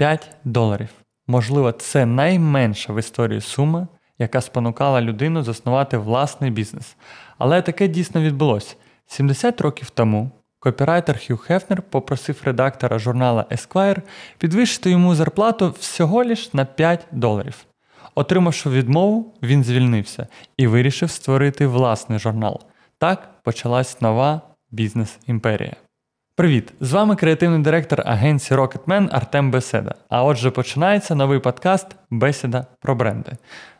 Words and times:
5 0.00 0.30
доларів. 0.44 0.88
Можливо, 1.26 1.72
це 1.72 2.06
найменша 2.06 2.92
в 2.92 2.98
історії 2.98 3.40
сума, 3.40 3.88
яка 4.18 4.40
спонукала 4.40 5.00
людину 5.00 5.42
заснувати 5.42 5.96
власний 5.96 6.50
бізнес. 6.50 6.96
Але 7.38 7.62
таке 7.62 7.88
дійсно 7.88 8.20
відбулося. 8.20 8.76
70 9.06 9.60
років 9.60 9.90
тому 9.90 10.30
копірайтер 10.58 11.26
Хью 11.26 11.36
Хефнер 11.36 11.82
попросив 11.82 12.42
редактора 12.44 12.98
журнала 12.98 13.46
Esquire 13.50 14.02
підвищити 14.38 14.90
йому 14.90 15.14
зарплату 15.14 15.74
всього 15.78 16.24
лиш 16.24 16.54
на 16.54 16.64
5 16.64 17.06
доларів. 17.12 17.64
Отримавши 18.14 18.70
відмову, 18.70 19.34
він 19.42 19.64
звільнився 19.64 20.26
і 20.56 20.66
вирішив 20.66 21.10
створити 21.10 21.66
власний 21.66 22.18
журнал. 22.18 22.60
Так 22.98 23.42
почалась 23.42 24.00
нова 24.00 24.40
бізнес-імперія. 24.70 25.76
Привіт! 26.40 26.72
З 26.80 26.92
вами 26.92 27.16
креативний 27.16 27.62
директор 27.62 28.02
агенції 28.06 28.60
Rocketman 28.60 29.08
Артем 29.12 29.50
Беседа. 29.50 29.94
А 30.08 30.24
отже, 30.24 30.50
починається 30.50 31.14
новий 31.14 31.38
подкаст 31.38 31.86
Бесіда 32.10 32.66
про 32.80 32.94
бренди. 32.94 33.32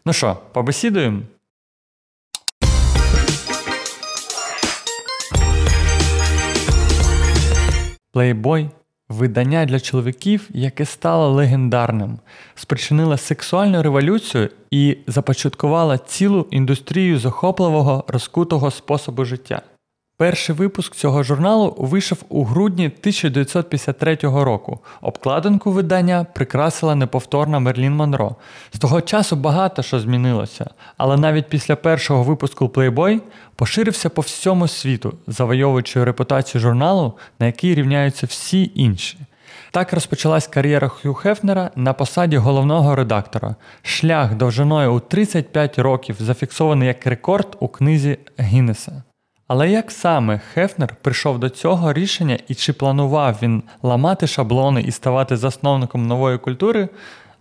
Ну 0.07 0.13
що, 0.13 0.37
побесідуємо? 0.53 1.21
Playboy– 8.15 8.69
видання 9.09 9.65
для 9.65 9.81
чоловіків, 9.81 10.49
яке 10.51 10.85
стало 10.85 11.31
легендарним, 11.31 12.19
спричинило 12.55 13.17
сексуальну 13.17 13.83
революцію 13.83 14.49
і 14.71 14.99
започаткувало 15.07 15.97
цілу 15.97 16.47
індустрію 16.51 17.19
захопливого 17.19 18.05
розкутого 18.09 18.71
способу 18.71 19.25
життя. 19.25 19.63
Перший 20.21 20.55
випуск 20.55 20.95
цього 20.95 21.23
журналу 21.23 21.75
вийшов 21.79 22.19
у 22.29 22.45
грудні 22.45 22.87
1953 22.87 24.17
року. 24.23 24.79
Обкладинку 25.01 25.73
видання 25.73 26.27
прикрасила 26.35 26.95
неповторна 26.95 27.59
Мерлін 27.59 27.97
Монро. 27.97 28.37
З 28.73 28.79
того 28.79 29.01
часу 29.01 29.37
багато 29.37 29.83
що 29.83 30.01
змінилося, 30.01 30.71
але 30.97 31.17
навіть 31.17 31.49
після 31.49 31.77
першого 31.77 32.23
випуску 32.23 32.67
Playboy 32.67 33.21
поширився 33.57 34.11
по 34.11 34.23
всьому 34.23 34.69
світу, 34.69 35.15
завойовуючи 35.27 36.05
репутацію 36.05 36.61
журналу, 36.61 37.13
на 37.39 37.47
якій 37.47 37.75
рівняються 37.75 38.27
всі 38.27 38.73
інші. 38.75 39.19
Так 39.71 39.93
розпочалась 39.93 40.47
кар'єра 40.47 40.89
Хью 40.89 41.15
Хефнера 41.15 41.71
на 41.77 41.93
посаді 41.93 42.37
головного 42.37 42.97
редактора. 42.97 43.55
Шлях 43.83 44.35
довжиною 44.35 44.95
у 44.95 45.01
35 45.01 45.79
років 45.79 46.17
зафіксований 46.19 46.89
як 46.89 47.07
рекорд 47.07 47.57
у 47.61 47.69
книзі 47.69 48.19
Гіннеса. 48.41 49.03
Але 49.53 49.71
як 49.71 49.91
саме 49.91 50.39
Хефнер 50.39 50.95
прийшов 51.03 51.39
до 51.39 51.49
цього 51.49 51.93
рішення 51.93 52.39
і 52.49 52.55
чи 52.55 52.73
планував 52.73 53.39
він 53.43 53.63
ламати 53.83 54.27
шаблони 54.27 54.83
і 54.83 54.91
ставати 54.91 55.37
засновником 55.37 56.07
нової 56.07 56.39
культури, 56.39 56.89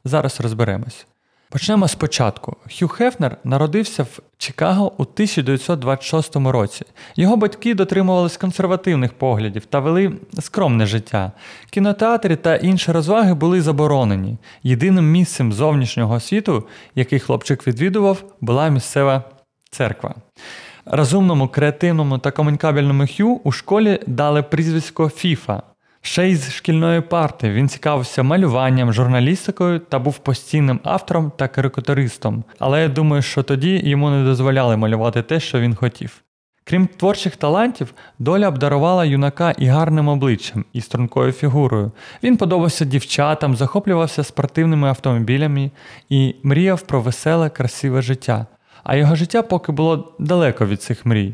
зараз 0.05 0.41
розберемось. 0.41 1.05
Почнемо 1.49 1.87
спочатку. 1.87 2.55
Хью 2.77 2.87
Хефнер 2.87 3.37
народився 3.43 4.03
в 4.03 4.19
Чикаго 4.37 4.91
у 4.97 5.01
1926 5.01 6.35
році. 6.35 6.85
Його 7.15 7.37
батьки 7.37 7.73
дотримувались 7.73 8.37
консервативних 8.37 9.13
поглядів 9.13 9.65
та 9.65 9.79
вели 9.79 10.11
скромне 10.39 10.85
життя. 10.85 11.31
Кінотеатри 11.69 12.35
та 12.35 12.55
інші 12.55 12.91
розваги 12.91 13.33
були 13.33 13.61
заборонені. 13.61 14.37
Єдиним 14.63 15.11
місцем 15.11 15.53
зовнішнього 15.53 16.19
світу, 16.19 16.67
який 16.95 17.19
хлопчик 17.19 17.67
відвідував, 17.67 18.23
була 18.41 18.69
місцева 18.69 19.23
церква. 19.71 20.15
Розумному, 20.91 21.47
креативному 21.47 22.17
та 22.17 22.31
комунікабельному 22.31 23.05
Хью 23.17 23.41
у 23.43 23.51
школі 23.51 23.99
дали 24.07 24.43
прізвисько 24.43 25.09
Фіфа. 25.09 25.61
Ще 26.01 26.29
із 26.29 26.51
шкільної 26.53 27.01
парти 27.01 27.51
він 27.51 27.69
цікавився 27.69 28.23
малюванням, 28.23 28.93
журналістикою 28.93 29.79
та 29.79 29.99
був 29.99 30.17
постійним 30.17 30.79
автором 30.83 31.31
та 31.37 31.47
карикатуристом. 31.47 32.43
Але 32.59 32.81
я 32.81 32.87
думаю, 32.87 33.21
що 33.21 33.43
тоді 33.43 33.81
йому 33.83 34.09
не 34.09 34.23
дозволяли 34.23 34.77
малювати 34.77 35.21
те, 35.21 35.39
що 35.39 35.59
він 35.59 35.75
хотів. 35.75 36.23
Крім 36.63 36.87
творчих 36.87 37.35
талантів, 37.35 37.93
доля 38.19 38.47
обдарувала 38.47 39.05
юнака 39.05 39.51
і 39.57 39.65
гарним 39.65 40.07
обличчям, 40.07 40.65
і 40.73 40.81
стрункою 40.81 41.31
фігурою. 41.31 41.91
Він 42.23 42.37
подобався 42.37 42.85
дівчатам, 42.85 43.55
захоплювався 43.55 44.23
спортивними 44.23 44.87
автомобілями 44.87 45.71
і 46.09 46.35
мріяв 46.43 46.81
про 46.81 47.01
веселе, 47.01 47.49
красиве 47.49 48.01
життя 48.01 48.45
а 48.89 48.95
його 48.95 49.15
життя 49.15 49.41
поки 49.41 49.71
було 49.71 50.13
далеко 50.19 50.65
від 50.65 50.81
цих 50.81 51.05
мрій. 51.05 51.33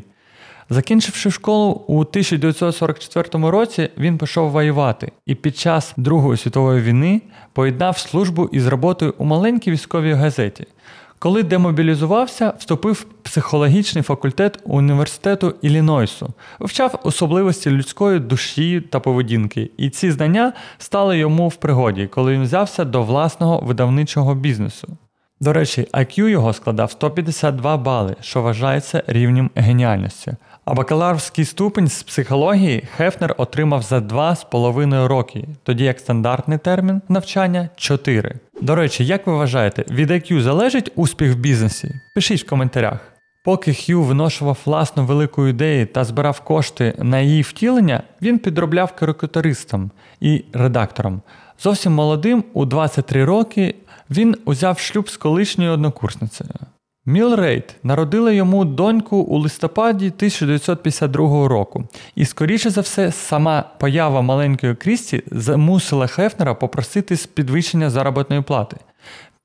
Закінчивши 0.70 1.30
школу 1.30 1.84
у 1.86 2.00
1944 2.00 3.50
році, 3.50 3.88
він 3.98 4.18
пішов 4.18 4.50
воювати 4.50 5.12
і 5.26 5.34
під 5.34 5.56
час 5.56 5.94
Другої 5.96 6.36
світової 6.38 6.82
війни 6.82 7.22
поєднав 7.52 7.98
службу 7.98 8.48
із 8.52 8.66
роботою 8.66 9.14
у 9.18 9.24
маленькій 9.24 9.70
військовій 9.70 10.12
газеті. 10.12 10.66
Коли 11.18 11.42
демобілізувався, 11.42 12.52
вступив 12.58 12.92
в 12.92 13.04
психологічний 13.04 14.04
факультет 14.04 14.58
університету 14.64 15.54
Іллінойсу, 15.62 16.28
вивчав 16.58 17.00
особливості 17.02 17.70
людської 17.70 18.20
душі 18.20 18.80
та 18.80 19.00
поведінки, 19.00 19.70
і 19.76 19.90
ці 19.90 20.10
знання 20.10 20.52
стали 20.78 21.18
йому 21.18 21.48
в 21.48 21.56
пригоді, 21.56 22.06
коли 22.06 22.32
він 22.32 22.42
взявся 22.42 22.84
до 22.84 23.02
власного 23.02 23.58
видавничого 23.58 24.34
бізнесу. 24.34 24.96
До 25.40 25.52
речі, 25.52 25.88
IQ 25.92 26.28
його 26.28 26.52
складав 26.52 26.90
152 26.90 27.76
бали, 27.76 28.16
що 28.20 28.42
вважається 28.42 29.02
рівнем 29.06 29.50
геніальності. 29.54 30.34
А 30.64 30.74
бакалаврський 30.74 31.44
ступень 31.44 31.88
з 31.88 32.02
психології 32.02 32.84
Хефнер 32.96 33.34
отримав 33.38 33.82
за 33.82 33.98
2,5 33.98 35.06
роки, 35.06 35.44
тоді 35.62 35.84
як 35.84 36.00
стандартний 36.00 36.58
термін 36.58 37.02
навчання 37.08 37.68
4. 37.76 38.34
До 38.60 38.74
речі, 38.74 39.04
як 39.06 39.26
ви 39.26 39.32
вважаєте, 39.32 39.84
від 39.90 40.10
IQ 40.10 40.40
залежить 40.40 40.92
успіх 40.94 41.32
в 41.32 41.36
бізнесі? 41.36 41.94
Пишіть 42.14 42.44
в 42.44 42.48
коментарях. 42.48 43.12
Поки 43.44 43.74
Хью 43.74 44.02
виношував 44.02 44.58
власну 44.64 45.04
велику 45.04 45.46
ідею 45.46 45.86
та 45.86 46.04
збирав 46.04 46.40
кошти 46.40 46.94
на 46.98 47.20
її 47.20 47.42
втілення, 47.42 48.02
він 48.22 48.38
підробляв 48.38 48.92
карикатуристом 48.96 49.90
і 50.20 50.44
редактором. 50.52 51.22
Зовсім 51.62 51.92
молодим, 51.92 52.44
у 52.52 52.64
23 52.64 53.24
роки, 53.24 53.74
він 54.10 54.36
узяв 54.44 54.78
шлюб 54.78 55.08
з 55.08 55.16
колишньою 55.16 55.72
однокурсницею. 55.72 56.50
Міл 57.08 57.34
Рейд 57.34 57.74
народила 57.82 58.32
йому 58.32 58.64
доньку 58.64 59.16
у 59.16 59.38
листопаді 59.38 60.06
1952 60.06 61.48
року, 61.48 61.84
і, 62.14 62.24
скоріше 62.24 62.70
за 62.70 62.80
все, 62.80 63.12
сама 63.12 63.64
поява 63.78 64.22
маленької 64.22 64.74
Крісті 64.74 65.22
змусила 65.30 66.06
Хефнера 66.06 66.54
попросити 66.54 67.16
з 67.16 67.26
підвищення 67.26 67.90
заробітної 67.90 68.42
плати. 68.42 68.76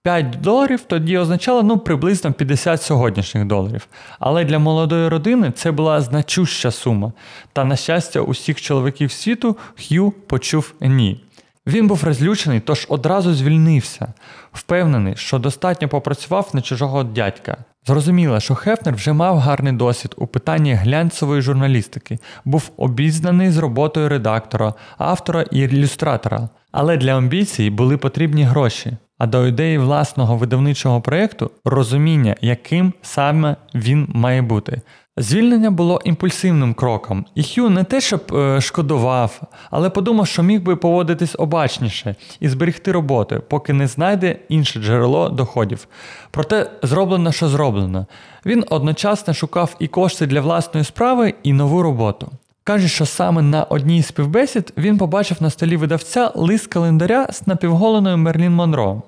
5 0.03 0.41
доларів 0.41 0.81
тоді 0.87 1.17
означало 1.17 1.63
ну, 1.63 1.77
приблизно 1.77 2.33
50 2.33 2.81
сьогоднішніх 2.81 3.45
доларів. 3.45 3.87
Але 4.19 4.45
для 4.45 4.59
молодої 4.59 5.07
родини 5.07 5.51
це 5.55 5.71
була 5.71 6.01
значуща 6.01 6.71
сума. 6.71 7.13
Та, 7.53 7.63
на 7.63 7.75
щастя, 7.75 8.21
усіх 8.21 8.61
чоловіків 8.61 9.11
світу 9.11 9.57
Х'ю 9.75 10.11
почув 10.27 10.73
ні. 10.81 11.23
Він 11.67 11.87
був 11.87 12.03
розлючений, 12.03 12.59
тож 12.59 12.85
одразу 12.89 13.33
звільнився, 13.33 14.13
впевнений, 14.53 15.15
що 15.15 15.39
достатньо 15.39 15.87
попрацював 15.87 16.49
на 16.53 16.61
чужого 16.61 17.03
дядька. 17.03 17.57
Зрозуміло, 17.87 18.39
що 18.39 18.55
Хефнер 18.55 18.95
вже 18.95 19.13
мав 19.13 19.37
гарний 19.37 19.73
досвід 19.73 20.15
у 20.17 20.27
питанні 20.27 20.73
глянцевої 20.73 21.41
журналістики, 21.41 22.19
був 22.45 22.71
обізнаний 22.77 23.51
з 23.51 23.57
роботою 23.57 24.09
редактора, 24.09 24.73
автора 24.97 25.45
і 25.51 25.59
ілюстратора. 25.59 26.49
Але 26.71 26.97
для 26.97 27.17
амбіцій 27.17 27.69
були 27.69 27.97
потрібні 27.97 28.43
гроші. 28.43 28.97
А 29.21 29.27
до 29.27 29.47
ідеї 29.47 29.77
власного 29.77 30.37
видавничого 30.37 31.01
проєкту 31.01 31.51
розуміння, 31.65 32.35
яким 32.41 32.93
саме 33.01 33.55
він 33.75 34.07
має 34.13 34.41
бути. 34.41 34.81
Звільнення 35.17 35.71
було 35.71 36.01
імпульсивним 36.03 36.73
кроком, 36.73 37.25
і 37.35 37.43
Хью 37.43 37.69
не 37.69 37.83
те, 37.83 38.01
щоб 38.01 38.35
е, 38.35 38.61
шкодував, 38.61 39.41
але 39.71 39.89
подумав, 39.89 40.27
що 40.27 40.43
міг 40.43 40.61
би 40.61 40.75
поводитись 40.75 41.35
обачніше 41.37 42.15
і 42.39 42.49
зберегти 42.49 42.91
роботу, 42.91 43.43
поки 43.49 43.73
не 43.73 43.87
знайде 43.87 44.35
інше 44.49 44.79
джерело 44.79 45.29
доходів. 45.29 45.87
Проте 46.31 46.71
зроблено, 46.83 47.31
що 47.31 47.49
зроблено. 47.49 48.05
Він 48.45 48.65
одночасно 48.69 49.33
шукав 49.33 49.75
і 49.79 49.87
кошти 49.87 50.27
для 50.27 50.41
власної 50.41 50.83
справи, 50.83 51.33
і 51.43 51.53
нову 51.53 51.81
роботу. 51.81 52.31
Каже, 52.63 52.87
що 52.87 53.05
саме 53.05 53.41
на 53.41 53.63
одній 53.63 54.01
з 54.01 54.07
співбесід 54.07 54.73
він 54.77 54.97
побачив 54.97 55.37
на 55.39 55.49
столі 55.49 55.77
видавця 55.77 56.31
лист 56.35 56.67
календаря 56.67 57.27
з 57.31 57.47
напівголеною 57.47 58.17
Мерлін 58.17 58.51
Монро. 58.51 59.01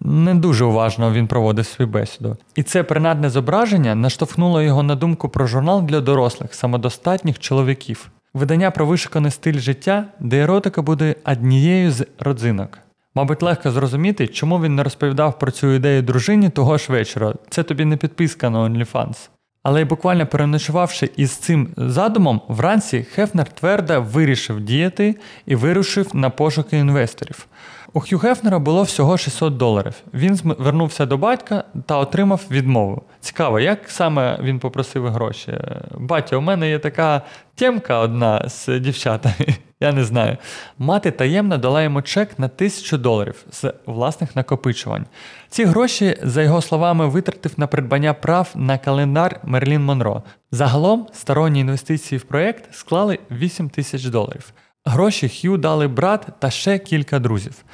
Не 0.00 0.34
дуже 0.34 0.64
уважно 0.64 1.12
він 1.12 1.26
проводив 1.26 1.66
свою 1.66 1.90
бесіду. 1.90 2.36
І 2.54 2.62
це 2.62 2.82
принадне 2.82 3.30
зображення 3.30 3.94
наштовхнуло 3.94 4.62
його 4.62 4.82
на 4.82 4.94
думку 4.94 5.28
про 5.28 5.46
журнал 5.46 5.82
для 5.82 6.00
дорослих, 6.00 6.54
самодостатніх 6.54 7.38
чоловіків. 7.38 8.10
Видання 8.34 8.70
про 8.70 8.86
вишуканий 8.86 9.30
стиль 9.30 9.58
життя, 9.58 10.04
де 10.20 10.42
еротика 10.42 10.82
буде 10.82 11.14
однією 11.24 11.92
з 11.92 12.06
родзинок. 12.18 12.78
Мабуть, 13.14 13.42
легко 13.42 13.70
зрозуміти, 13.70 14.28
чому 14.28 14.60
він 14.60 14.74
не 14.74 14.82
розповідав 14.82 15.38
про 15.38 15.50
цю 15.50 15.72
ідею 15.72 16.02
дружині 16.02 16.50
того 16.50 16.78
ж 16.78 16.92
вечора. 16.92 17.34
Це 17.50 17.62
тобі 17.62 17.84
не 17.84 17.96
підписка 17.96 18.50
на 18.50 18.58
OnlyFans. 18.58 19.28
Але 19.62 19.80
й 19.80 19.84
буквально 19.84 20.26
переночувавши 20.26 21.10
із 21.16 21.30
цим 21.30 21.68
задумом, 21.76 22.40
вранці 22.48 23.02
Хефнер 23.02 23.48
твердо 23.48 24.02
вирішив 24.02 24.60
діяти 24.60 25.16
і 25.46 25.54
вирушив 25.54 26.16
на 26.16 26.30
пошуки 26.30 26.78
інвесторів. 26.78 27.46
У 27.94 28.00
Хью 28.00 28.18
Хефнера 28.18 28.58
було 28.58 28.82
всього 28.82 29.18
600 29.18 29.56
доларів. 29.56 29.94
Він 30.14 30.36
звернувся 30.36 31.06
до 31.06 31.18
батька 31.18 31.64
та 31.86 31.96
отримав 31.98 32.40
відмову. 32.50 33.02
Цікаво, 33.20 33.60
як 33.60 33.78
саме 33.90 34.38
він 34.42 34.58
попросив 34.58 35.08
гроші. 35.08 35.58
Батя, 35.98 36.36
у 36.36 36.40
мене 36.40 36.70
є 36.70 36.78
така 36.78 37.22
тємка 37.54 37.98
одна 37.98 38.48
з 38.48 38.80
дівчатами. 38.80 39.34
Я 39.80 39.92
не 39.92 40.04
знаю. 40.04 40.36
Мати 40.78 41.10
таємно 41.10 41.58
дала 41.58 41.82
йому 41.82 42.02
чек 42.02 42.38
на 42.38 42.48
тисячу 42.48 42.98
доларів 42.98 43.44
з 43.50 43.72
власних 43.86 44.36
накопичувань. 44.36 45.06
Ці 45.48 45.64
гроші, 45.64 46.18
за 46.22 46.42
його 46.42 46.62
словами, 46.62 47.06
витратив 47.06 47.52
на 47.56 47.66
придбання 47.66 48.14
прав 48.14 48.48
на 48.54 48.78
календар 48.78 49.40
Мерлін 49.42 49.84
Монро. 49.84 50.22
Загалом 50.50 51.06
сторонні 51.12 51.60
інвестиції 51.60 52.18
в 52.18 52.22
проєкт 52.22 52.74
склали 52.74 53.18
8 53.30 53.68
тисяч 53.68 54.04
доларів. 54.04 54.52
Гроші 54.84 55.28
Хью 55.28 55.56
дали 55.56 55.88
брат 55.88 56.26
та 56.38 56.50
ще 56.50 56.78
кілька 56.78 57.18
друзів. 57.18 57.64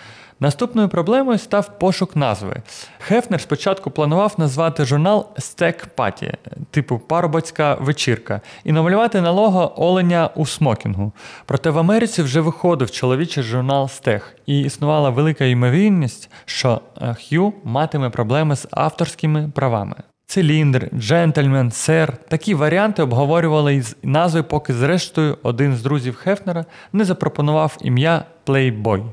Наступною 0.40 0.88
проблемою 0.88 1.38
став 1.38 1.78
пошук 1.78 2.16
назви. 2.16 2.62
Хефнер 2.98 3.40
спочатку 3.40 3.90
планував 3.90 4.34
назвати 4.38 4.84
журнал 4.84 5.26
Стек 5.38 5.86
Паті, 5.86 6.34
типу 6.70 6.98
парубоцька 6.98 7.74
вечірка, 7.74 8.40
і 8.64 8.72
намалювати 8.72 9.20
на 9.20 9.30
лого 9.30 9.84
оленя 9.84 10.30
у 10.34 10.46
смокінгу. 10.46 11.12
Проте 11.46 11.70
в 11.70 11.78
Америці 11.78 12.22
вже 12.22 12.40
виходив 12.40 12.90
чоловічий 12.90 13.42
журнал 13.42 13.88
Стех, 13.88 14.36
і 14.46 14.60
існувала 14.60 15.10
велика 15.10 15.44
ймовірність, 15.44 16.30
що 16.44 16.80
е, 17.02 17.16
Хью 17.28 17.52
матиме 17.64 18.10
проблеми 18.10 18.56
з 18.56 18.68
авторськими 18.70 19.50
правами. 19.54 19.94
Циліндр, 20.30 20.90
джентльмен, 20.94 21.70
сер. 21.70 22.16
Такі 22.16 22.54
варіанти 22.54 23.02
обговорювали 23.02 23.74
із 23.74 23.96
назви, 24.02 24.42
поки, 24.42 24.74
зрештою, 24.74 25.38
один 25.42 25.76
з 25.76 25.82
друзів 25.82 26.14
Хефнера 26.14 26.64
не 26.92 27.04
запропонував 27.04 27.76
ім'я 27.80 28.24
Playboy. 28.46 29.04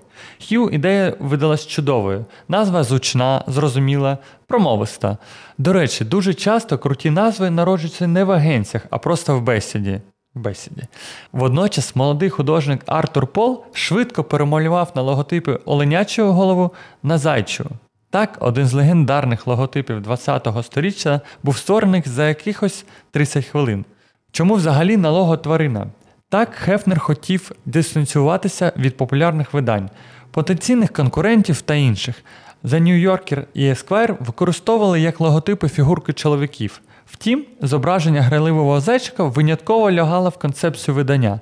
Хью 0.49 0.69
ідея 0.69 1.13
видалась 1.19 1.67
чудовою. 1.67 2.25
Назва 2.47 2.83
звучна, 2.83 3.43
зрозуміла, 3.47 4.17
промовиста. 4.47 5.17
До 5.57 5.73
речі, 5.73 6.05
дуже 6.05 6.33
часто 6.33 6.77
круті 6.77 7.09
назви 7.09 7.49
народжуються 7.49 8.07
не 8.07 8.23
в 8.23 8.31
агенціях, 8.31 8.85
а 8.89 8.97
просто 8.97 9.37
в 9.37 9.41
бесіді. 9.41 10.01
Бесіді. 10.33 10.83
Водночас 11.31 11.95
молодий 11.95 12.29
художник 12.29 12.81
Артур 12.85 13.27
Пол 13.27 13.63
швидко 13.73 14.23
перемалював 14.23 14.91
на 14.95 15.01
логотипи 15.01 15.59
оленячого 15.65 16.33
голову 16.33 16.73
на 17.03 17.17
зайчу. 17.17 17.65
Так, 18.15 18.37
один 18.39 18.67
з 18.67 18.73
легендарних 18.73 19.47
логотипів 19.47 20.03
ХХ 20.07 20.63
століття 20.63 21.21
був 21.43 21.57
створений 21.57 22.03
за 22.05 22.27
якихось 22.27 22.85
30 23.11 23.45
хвилин. 23.45 23.85
Чому 24.31 24.53
взагалі 24.53 24.97
на 24.97 25.09
лого 25.09 25.37
тварина? 25.37 25.87
Так, 26.29 26.55
Хефнер 26.55 26.99
хотів 26.99 27.51
дистанціюватися 27.65 28.71
від 28.77 28.97
популярних 28.97 29.53
видань, 29.53 29.89
потенційних 30.31 30.93
конкурентів 30.93 31.61
та 31.61 31.75
інших. 31.75 32.23
The 32.63 32.81
New 32.81 33.09
Yorker 33.09 33.43
і 33.53 33.63
Esquire 33.69 34.15
використовували 34.19 35.01
як 35.01 35.19
логотипи 35.19 35.69
фігурки 35.69 36.13
чоловіків. 36.13 36.81
Втім, 37.05 37.45
зображення 37.61 38.21
грайливого 38.21 38.79
зайчика 38.79 39.23
винятково 39.23 39.91
лягало 39.91 40.29
в 40.29 40.37
концепцію 40.37 40.95
видання. 40.95 41.39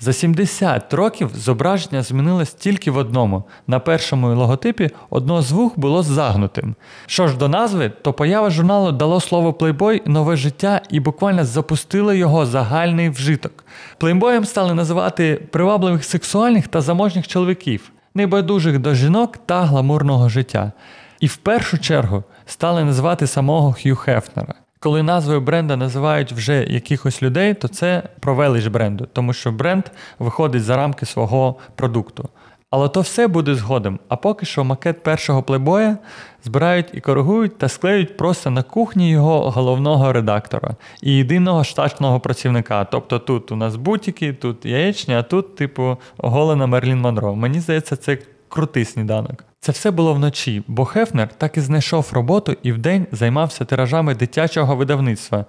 За 0.00 0.12
70 0.12 0.94
років 0.94 1.30
зображення 1.34 2.02
змінилось 2.02 2.54
тільки 2.54 2.90
в 2.90 2.96
одному. 2.96 3.44
На 3.66 3.80
першому 3.80 4.34
логотипі 4.34 4.90
одно 5.10 5.42
з 5.42 5.52
вух 5.52 5.78
було 5.78 6.02
загнутим. 6.02 6.74
Що 7.06 7.28
ж 7.28 7.36
до 7.36 7.48
назви, 7.48 7.92
то 8.02 8.12
поява 8.12 8.50
журналу 8.50 8.92
дало 8.92 9.20
слово 9.20 9.52
плейбой 9.52 10.02
нове 10.06 10.36
життя 10.36 10.80
і 10.90 11.00
буквально 11.00 11.44
запустило 11.44 12.14
його 12.14 12.46
загальний 12.46 13.08
вжиток. 13.08 13.64
Плейбоєм 13.98 14.44
стали 14.44 14.74
називати 14.74 15.42
привабливих 15.50 16.04
сексуальних 16.04 16.68
та 16.68 16.80
заможніх 16.80 17.28
чоловіків, 17.28 17.92
небайдужих 18.14 18.78
до 18.78 18.94
жінок 18.94 19.38
та 19.46 19.62
гламурного 19.62 20.28
життя. 20.28 20.72
І 21.20 21.26
в 21.26 21.36
першу 21.36 21.78
чергу 21.78 22.24
стали 22.46 22.84
називати 22.84 23.26
самого 23.26 23.72
Хью 23.82 23.96
Хефнера. 23.96 24.54
Коли 24.86 25.02
назвою 25.02 25.40
бренда 25.40 25.76
називають 25.76 26.32
вже 26.32 26.64
якихось 26.64 27.22
людей, 27.22 27.54
то 27.54 27.68
це 27.68 28.02
про 28.20 28.34
велич 28.34 28.66
бренду, 28.66 29.08
тому 29.12 29.32
що 29.32 29.52
бренд 29.52 29.84
виходить 30.18 30.62
за 30.62 30.76
рамки 30.76 31.06
свого 31.06 31.56
продукту. 31.74 32.28
Але 32.70 32.88
то 32.88 33.00
все 33.00 33.26
буде 33.26 33.54
згодом. 33.54 33.98
А 34.08 34.16
поки 34.16 34.46
що 34.46 34.64
макет 34.64 35.02
першого 35.02 35.42
плейбоя 35.42 35.98
збирають 36.44 36.86
і 36.92 37.00
коригують 37.00 37.58
та 37.58 37.68
склеюють 37.68 38.16
просто 38.16 38.50
на 38.50 38.62
кухні 38.62 39.10
його 39.10 39.50
головного 39.50 40.12
редактора 40.12 40.76
і 41.02 41.12
єдиного 41.12 41.64
штатного 41.64 42.20
працівника. 42.20 42.84
Тобто 42.84 43.18
тут 43.18 43.52
у 43.52 43.56
нас 43.56 43.76
бутики, 43.76 44.32
тут 44.32 44.66
яєчня, 44.66 45.18
а 45.18 45.22
тут, 45.22 45.56
типу, 45.56 45.96
оголена 46.18 46.66
Мерлін 46.66 47.00
Монро. 47.00 47.34
Мені 47.34 47.60
здається, 47.60 47.96
це 47.96 48.18
крутий 48.48 48.84
сніданок. 48.84 49.44
Це 49.66 49.72
все 49.72 49.90
було 49.90 50.14
вночі, 50.14 50.62
бо 50.68 50.84
Хефнер 50.84 51.28
так 51.28 51.56
і 51.56 51.60
знайшов 51.60 52.10
роботу 52.12 52.56
і 52.62 52.72
вдень 52.72 53.06
займався 53.12 53.64
тиражами 53.64 54.14
дитячого 54.14 54.76
видавництва. 54.76 55.44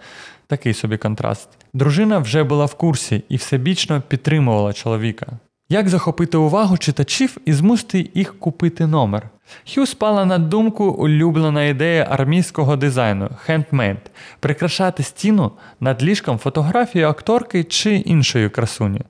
Такий 0.47 0.73
собі 0.73 0.97
контраст. 0.97 1.49
Дружина 1.73 2.17
вже 2.17 2.43
була 2.43 2.65
в 2.65 2.73
курсі 2.73 3.23
і 3.29 3.35
всебічно 3.35 4.01
підтримувала 4.07 4.73
чоловіка. 4.73 5.27
Як 5.69 5.89
захопити 5.89 6.37
увагу 6.37 6.77
читачів 6.77 7.37
і 7.45 7.53
змусити 7.53 8.09
їх 8.13 8.39
купити 8.39 8.87
номер? 8.87 9.29
Хью 9.73 9.85
спала 9.85 10.25
на 10.25 10.37
думку 10.37 10.85
улюблена 10.85 11.63
ідея 11.63 12.07
армійського 12.09 12.75
дизайну 12.75 13.29
хендмейд 13.37 14.11
прикрашати 14.39 15.03
стіну 15.03 15.51
над 15.79 16.03
ліжком 16.03 16.37
фотографією 16.37 17.09
акторки 17.09 17.63
чи 17.63 17.95
іншої 17.95 18.49
красуні. 18.49 19.01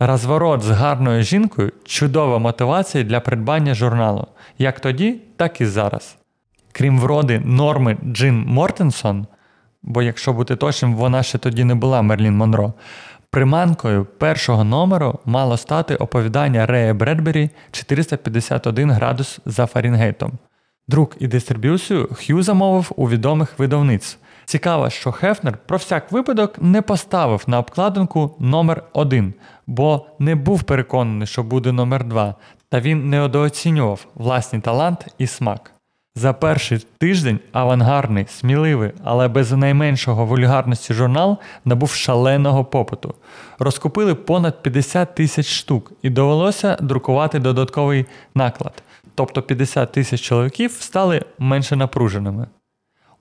Розворот 0.00 0.62
з 0.62 0.70
гарною 0.70 1.22
жінкою 1.22 1.72
чудова 1.84 2.38
мотивація 2.38 3.04
для 3.04 3.20
придбання 3.20 3.74
журналу, 3.74 4.26
як 4.58 4.80
тоді, 4.80 5.20
так 5.36 5.60
і 5.60 5.66
зараз. 5.66 6.16
Крім 6.72 6.98
вроди 6.98 7.40
норми 7.44 7.96
Джин 8.04 8.44
Мортенсон, 8.46 9.26
бо 9.82 10.02
якщо 10.02 10.32
бути 10.32 10.56
точним, 10.56 10.94
вона 10.94 11.22
ще 11.22 11.38
тоді 11.38 11.64
не 11.64 11.74
була 11.74 12.02
Мерлін 12.02 12.36
Монро, 12.36 12.72
приманкою 13.30 14.04
першого 14.04 14.64
номеру 14.64 15.20
мало 15.24 15.56
стати 15.56 15.96
оповідання 15.96 16.66
Рея 16.66 16.94
Бредбері 16.94 17.50
451 17.70 18.90
градус 18.90 19.40
за 19.46 19.66
Фаренгейтом. 19.66 20.32
Друк 20.88 21.16
і 21.18 21.26
дистриб'юцію 21.26 22.08
Хью 22.12 22.42
замовив 22.42 22.92
у 22.96 23.08
відомих 23.08 23.58
видавниць. 23.58 24.18
Цікаво, 24.44 24.90
що 24.90 25.12
Хефнер 25.12 25.58
про 25.66 25.76
всяк 25.76 26.12
випадок 26.12 26.54
не 26.60 26.82
поставив 26.82 27.44
на 27.46 27.58
обкладинку 27.58 28.36
номер 28.38 28.82
1 28.92 29.34
бо 29.66 30.06
не 30.18 30.34
був 30.34 30.62
переконаний, 30.62 31.26
що 31.26 31.42
буде 31.42 31.72
номер 31.72 32.04
2 32.04 32.34
та 32.68 32.80
він 32.80 33.10
недооцінював 33.10 34.06
власний 34.14 34.62
талант 34.62 35.06
і 35.18 35.26
смак. 35.26 35.70
За 36.16 36.32
перший 36.32 36.78
тиждень 36.98 37.38
авангардний, 37.52 38.26
сміливий, 38.28 38.92
але 39.04 39.28
без 39.28 39.52
найменшого 39.52 40.26
вульгарності 40.26 40.94
журнал 40.94 41.38
набув 41.64 41.90
шаленого 41.90 42.64
попиту. 42.64 43.14
Розкупили 43.58 44.14
понад 44.14 44.62
50 44.62 45.14
тисяч 45.14 45.46
штук 45.46 45.92
і 46.02 46.10
довелося 46.10 46.76
друкувати 46.80 47.38
додатковий 47.38 48.06
наклад. 48.34 48.82
Тобто 49.14 49.42
50 49.42 49.92
тисяч 49.92 50.20
чоловіків 50.20 50.72
стали 50.80 51.24
менше 51.38 51.76
напруженими. 51.76 52.46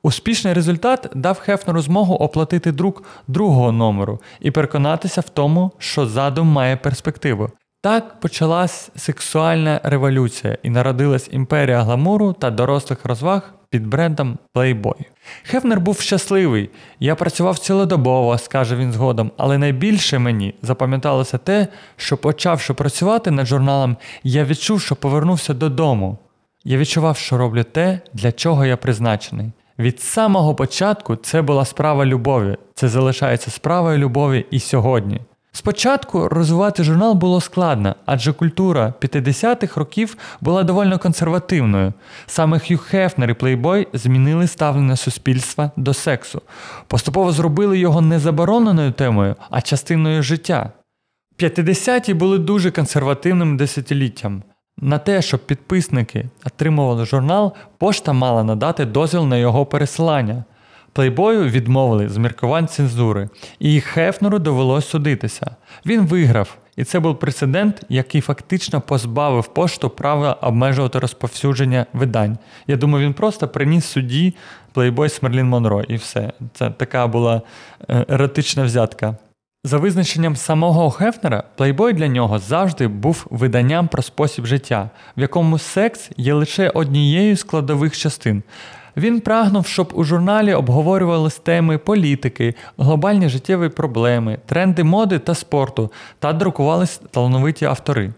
Успішний 0.06 0.54
результат 0.54 1.10
дав 1.16 1.40
Хефнеру 1.40 1.82
змогу 1.82 2.16
оплатити 2.16 2.72
друк 2.72 3.04
другого 3.28 3.72
номеру 3.72 4.20
і 4.40 4.52
переконатися 4.52 5.22
в 5.22 5.30
тому, 5.30 5.72
що 5.78 6.08
задум 6.08 6.48
має 6.48 6.78
перспективу. 6.78 7.50
Так 7.82 8.20
почалась 8.20 8.90
сексуальна 8.96 9.80
революція 9.84 10.58
і 10.64 10.70
народилась 10.70 11.30
імперія 11.32 11.82
гламуру 11.82 12.34
та 12.34 12.52
дорослих 12.52 13.06
розваг 13.06 13.54
під 13.70 13.88
брендом 13.88 14.38
Playboy. 14.56 14.96
Хефнер 15.44 15.80
був 15.80 16.00
щасливий. 16.00 16.70
Я 17.00 17.16
працював 17.16 17.60
цілодобово, 17.60 18.38
скаже 18.38 18.76
він 18.76 18.92
згодом, 18.92 19.32
але 19.38 19.58
найбільше 19.58 20.20
мені 20.20 20.56
запам'яталося 20.62 21.38
те, 21.38 21.68
що 21.98 22.18
почавши 22.18 22.74
працювати 22.74 23.32
над 23.32 23.46
журналом, 23.46 23.98
я 24.24 24.46
відчув, 24.46 24.82
що 24.82 24.96
повернувся 24.96 25.54
додому. 25.54 26.18
Я 26.64 26.78
відчував, 26.78 27.18
що 27.18 27.38
роблю 27.38 27.64
те, 27.64 28.00
для 28.14 28.32
чого 28.32 28.66
я 28.66 28.78
призначений. 28.78 29.52
Від 29.80 30.02
самого 30.02 30.56
початку 30.56 31.16
це 31.16 31.42
була 31.42 31.66
справа 31.66 32.06
любові, 32.06 32.58
це 32.76 32.90
залишається 32.90 33.52
справою 33.52 33.98
любові 33.98 34.46
і 34.52 34.60
сьогодні. 34.60 35.22
Спочатку 35.56 36.30
розвивати 36.30 36.84
журнал 36.84 37.14
було 37.14 37.42
складно, 37.42 37.96
адже 38.06 38.34
культура 38.34 38.94
50-х 39.02 39.80
років 39.80 40.18
була 40.42 40.64
доволі 40.64 40.98
консервативною. 40.98 41.94
Саме 42.26 42.60
Хью 42.60 42.78
Хефнер 42.78 43.30
і 43.30 43.34
Плейбой 43.34 43.88
змінили 43.94 44.48
ставлення 44.48 44.96
суспільства 44.96 45.72
до 45.76 45.94
сексу, 45.94 46.42
поступово 46.88 47.32
зробили 47.32 47.80
його 47.80 48.02
не 48.02 48.20
забороненою 48.20 48.92
темою, 48.92 49.36
а 49.50 49.62
частиною 49.62 50.24
життя. 50.24 50.72
50-ті 51.40 52.14
були 52.14 52.38
дуже 52.38 52.72
консервативним 52.72 53.58
десятиліттям. 53.58 54.44
На 54.82 54.98
те, 54.98 55.22
щоб 55.22 55.46
підписники 55.46 56.26
отримували 56.46 57.06
журнал, 57.06 57.54
пошта 57.78 58.14
мала 58.14 58.44
надати 58.44 58.86
дозвіл 58.86 59.26
на 59.26 59.38
його 59.38 59.66
пересилання. 59.66 60.44
Плейбою 60.94 61.50
відмовили 61.50 62.10
з 62.10 62.18
міркувань 62.18 62.68
цензури, 62.68 63.30
і 63.60 63.82
Хефнеру 63.82 64.40
довелось 64.40 64.90
судитися. 64.90 65.56
Він 65.86 66.02
виграв, 66.02 66.58
і 66.76 66.84
це 66.84 67.00
був 67.00 67.20
прецедент, 67.20 67.84
який 67.90 68.22
фактично 68.22 68.82
позбавив 68.82 69.48
пошту 69.48 69.90
права 69.90 70.34
обмежувати 70.34 71.00
розповсюдження 71.00 71.86
видань. 71.94 72.38
Я 72.68 72.76
думаю, 72.76 73.06
він 73.06 73.14
просто 73.14 73.48
приніс 73.48 73.86
судді 73.86 74.36
плейбой 74.74 75.10
Смерлін 75.10 75.50
Монро, 75.50 75.82
і 75.82 75.96
все. 75.96 76.34
Це 76.54 76.70
така 76.70 77.08
була 77.08 77.42
е, 77.90 78.06
еротична 78.10 78.64
взятка. 78.64 79.16
За 79.66 79.78
визначенням 79.78 80.36
самого 80.36 80.90
Хефнера, 80.90 81.44
плейбой 81.56 81.94
для 81.94 82.08
нього 82.08 82.40
завжди 82.40 82.88
був 82.88 83.28
виданням 83.30 83.88
про 83.88 84.02
спосіб 84.02 84.46
життя, 84.46 84.90
в 85.18 85.22
якому 85.22 85.58
секс 85.58 86.10
є 86.18 86.34
лише 86.34 86.70
однією 86.70 87.36
з 87.36 87.40
складових 87.40 87.98
частин. 87.98 88.44
Він 88.98 89.22
прагнув, 89.22 89.68
щоб 89.68 89.92
у 89.94 90.04
журналі 90.04 90.54
обговорювались 90.54 91.38
теми 91.38 91.78
політики, 91.78 92.56
глобальні 92.78 93.30
життєві 93.30 93.70
проблеми, 93.70 94.38
тренди 94.46 94.84
моди 94.84 95.20
та 95.20 95.36
спорту 95.36 95.92
та 96.20 96.34
друкувались 96.34 97.02
талановиті 97.12 97.66
автори. 97.66 98.14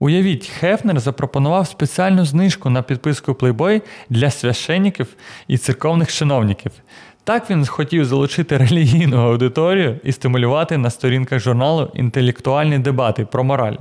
Уявіть, 0.00 0.46
Хефнер 0.46 1.00
запропонував 1.00 1.66
спеціальну 1.66 2.24
знижку 2.24 2.70
на 2.70 2.82
підписку 2.82 3.32
Playboy 3.32 3.82
для 4.10 4.30
священників 4.30 5.06
і 5.48 5.58
церковних 5.58 6.12
чиновників. 6.12 6.72
Так 7.28 7.50
він 7.50 7.66
хотів 7.66 8.04
залучити 8.04 8.56
релігійну 8.56 9.16
аудиторію 9.16 10.00
і 10.04 10.12
стимулювати 10.12 10.78
на 10.78 10.90
сторінках 10.90 11.40
журналу 11.40 11.90
інтелектуальні 11.94 12.78
дебати 12.78 13.24
про 13.24 13.44
мораль. 13.44 13.76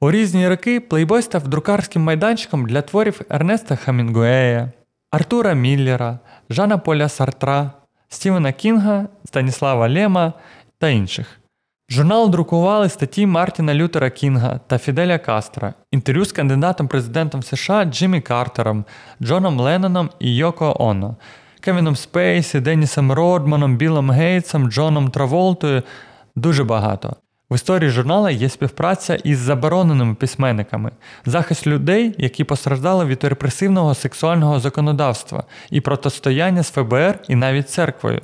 У 0.00 0.10
різні 0.10 0.48
роки 0.48 0.80
Playboy 0.80 1.22
став 1.22 1.48
друкарським 1.48 2.02
майданчиком 2.02 2.66
для 2.66 2.82
творів 2.82 3.20
Ернеста 3.30 3.76
Хамінгуея, 3.76 4.72
Артура 5.10 5.54
Міллера, 5.54 6.18
Жана 6.50 6.78
Поля 6.78 7.08
Сартра, 7.08 7.70
Стівена 8.08 8.52
Кінга, 8.52 9.08
Станіслава 9.24 9.88
Лема 9.88 10.32
та 10.78 10.88
інших. 10.88 11.40
Журнал 11.90 12.30
друкували 12.30 12.88
статті 12.88 13.26
Мартіна 13.26 13.74
Лютера 13.74 14.10
Кінга 14.10 14.60
та 14.66 14.78
Фіделя 14.78 15.18
Кастра, 15.18 15.74
інтерв'ю 15.90 16.24
з 16.24 16.32
кандидатом 16.32 16.88
президентом 16.88 17.42
США 17.42 17.84
Джиммі 17.84 18.20
Картером, 18.20 18.84
Джоном 19.22 19.60
Ленноном 19.60 20.10
і 20.18 20.36
Йоко 20.36 20.76
Оно, 20.78 21.16
Кевіном 21.66 21.96
Спейсі, 21.96 22.60
Денісом 22.60 23.12
Родманом, 23.12 23.76
Білом 23.76 24.10
Гейтсом, 24.10 24.70
Джоном 24.70 25.10
Траволтою. 25.10 25.82
Дуже 26.36 26.64
багато. 26.64 27.16
В 27.50 27.54
історії 27.54 27.90
журнала 27.90 28.30
є 28.30 28.48
співпраця 28.48 29.14
із 29.14 29.38
забороненими 29.38 30.14
письменниками, 30.14 30.90
захист 31.24 31.66
людей, 31.66 32.14
які 32.18 32.44
постраждали 32.44 33.04
від 33.04 33.24
репресивного 33.24 33.94
сексуального 33.94 34.60
законодавства 34.60 35.44
і 35.70 35.80
протистояння 35.80 36.62
з 36.62 36.70
ФБР 36.70 37.18
і 37.28 37.34
навіть 37.34 37.70
церквою. 37.70 38.20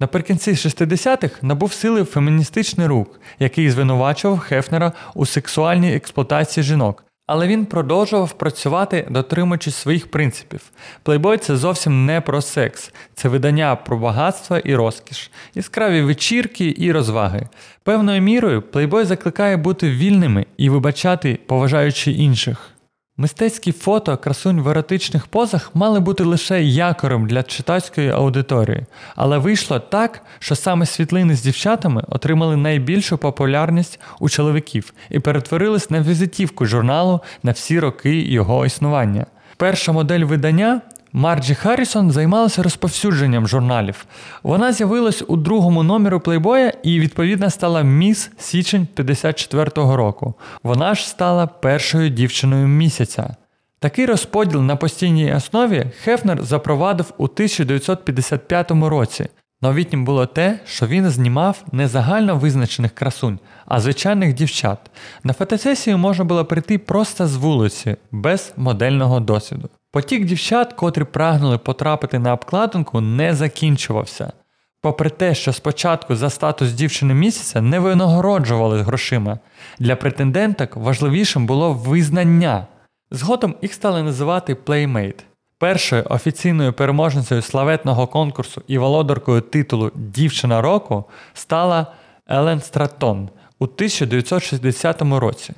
Наприкінці 0.00 0.50
60-х 0.50 1.42
набув 1.42 1.72
сили 1.72 2.04
феміністичний 2.04 2.86
рух, 2.86 3.06
який 3.38 3.70
звинувачував 3.70 4.38
Хефнера 4.38 4.92
у 5.14 5.26
сексуальній 5.26 5.94
експлуатації 5.94 6.64
жінок, 6.64 7.04
але 7.26 7.46
він 7.46 7.66
продовжував 7.66 8.32
працювати, 8.32 9.06
дотримуючись 9.10 9.74
своїх 9.74 10.10
принципів. 10.10 10.60
Плейбой 11.02 11.38
це 11.38 11.56
зовсім 11.56 12.06
не 12.06 12.20
про 12.20 12.42
секс, 12.42 12.92
це 13.14 13.28
видання 13.28 13.76
про 13.76 13.98
багатство 13.98 14.58
і 14.58 14.74
розкіш, 14.74 15.30
яскраві 15.54 16.02
вечірки 16.02 16.74
і 16.78 16.92
розваги. 16.92 17.48
Певною 17.82 18.22
мірою 18.22 18.62
Playboy 18.62 19.04
закликає 19.04 19.56
бути 19.56 19.90
вільними 19.90 20.46
і 20.56 20.70
вибачати, 20.70 21.38
поважаючи 21.46 22.12
інших. 22.12 22.73
Мистецькі 23.16 23.72
фото 23.72 24.16
красунь 24.16 24.60
в 24.60 24.68
еротичних 24.68 25.26
позах 25.26 25.70
мали 25.74 26.00
бути 26.00 26.24
лише 26.24 26.62
якором 26.62 27.26
для 27.26 27.42
читацької 27.42 28.10
аудиторії, 28.10 28.86
але 29.16 29.38
вийшло 29.38 29.78
так, 29.78 30.22
що 30.38 30.56
саме 30.56 30.86
світлини 30.86 31.34
з 31.34 31.42
дівчатами 31.42 32.04
отримали 32.08 32.56
найбільшу 32.56 33.18
популярність 33.18 34.00
у 34.20 34.28
чоловіків 34.28 34.94
і 35.10 35.18
перетворились 35.18 35.90
на 35.90 36.00
візитівку 36.00 36.66
журналу 36.66 37.20
на 37.42 37.52
всі 37.52 37.80
роки 37.80 38.22
його 38.22 38.66
існування. 38.66 39.26
Перша 39.56 39.92
модель 39.92 40.20
видання 40.20 40.80
Марджі 41.16 41.54
Харрісон 41.54 42.10
займалася 42.10 42.62
розповсюдженням 42.62 43.48
журналів. 43.48 44.06
Вона 44.42 44.72
з'явилась 44.72 45.24
у 45.28 45.36
другому 45.36 45.82
номеру 45.82 46.20
плейбоя 46.20 46.72
і, 46.82 47.00
відповідно, 47.00 47.50
стала 47.50 47.82
міс 47.82 48.30
січень 48.38 48.86
54-го 48.96 49.96
року. 49.96 50.34
Вона 50.62 50.94
ж 50.94 51.08
стала 51.08 51.46
першою 51.46 52.08
дівчиною 52.08 52.66
місяця. 52.66 53.36
Такий 53.78 54.06
розподіл 54.06 54.62
на 54.62 54.76
постійній 54.76 55.34
основі 55.34 55.86
Хефнер 56.02 56.42
запровадив 56.42 57.12
у 57.18 57.24
1955 57.24 58.70
році. 58.70 59.26
Новітнім 59.62 60.04
було 60.04 60.26
те, 60.26 60.58
що 60.66 60.86
він 60.86 61.10
знімав 61.10 61.64
не 61.72 61.88
загально 61.88 62.36
визначених 62.36 62.92
красунь, 62.94 63.38
а 63.66 63.80
звичайних 63.80 64.34
дівчат. 64.34 64.78
На 65.24 65.32
фотосесію 65.32 65.98
можна 65.98 66.24
було 66.24 66.44
прийти 66.44 66.78
просто 66.78 67.26
з 67.26 67.36
вулиці, 67.36 67.96
без 68.12 68.52
модельного 68.56 69.20
досвіду. 69.20 69.68
Потік 69.94 70.24
дівчат, 70.24 70.72
котрі 70.72 71.04
прагнули 71.04 71.58
потрапити 71.58 72.18
на 72.18 72.32
обкладинку, 72.32 73.00
не 73.00 73.34
закінчувався. 73.34 74.32
Попри 74.80 75.10
те, 75.10 75.34
що 75.34 75.52
спочатку 75.52 76.16
за 76.16 76.30
статус 76.30 76.72
дівчини 76.72 77.14
місяця 77.14 77.60
не 77.60 77.78
винагороджували 77.78 78.82
грошима, 78.82 79.38
для 79.78 79.96
претенденток 79.96 80.76
важливішим 80.76 81.46
було 81.46 81.72
визнання. 81.72 82.66
Згодом 83.10 83.54
їх 83.62 83.74
стали 83.74 84.02
називати 84.02 84.54
Playmate. 84.54 85.20
Першою 85.58 86.04
офіційною 86.10 86.72
переможницею 86.72 87.42
славетного 87.42 88.06
конкурсу 88.06 88.62
і 88.66 88.78
володаркою 88.78 89.40
титулу 89.40 89.90
Дівчина 89.94 90.60
року 90.60 91.04
стала 91.34 91.86
Елен 92.28 92.60
Стратон 92.60 93.28
у 93.58 93.64
1960 93.64 95.02
році. 95.02 95.54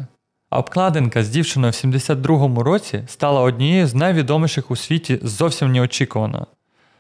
Обкладинка 0.57 1.25
з 1.25 1.29
дівчиною 1.29 1.71
в 1.71 1.75
72-му 1.75 2.63
році 2.63 3.03
стала 3.07 3.41
однією 3.41 3.87
з 3.87 3.95
найвідоміших 3.95 4.71
у 4.71 4.77
світі 4.77 5.19
зовсім 5.23 5.73
неочікувано. 5.73 6.47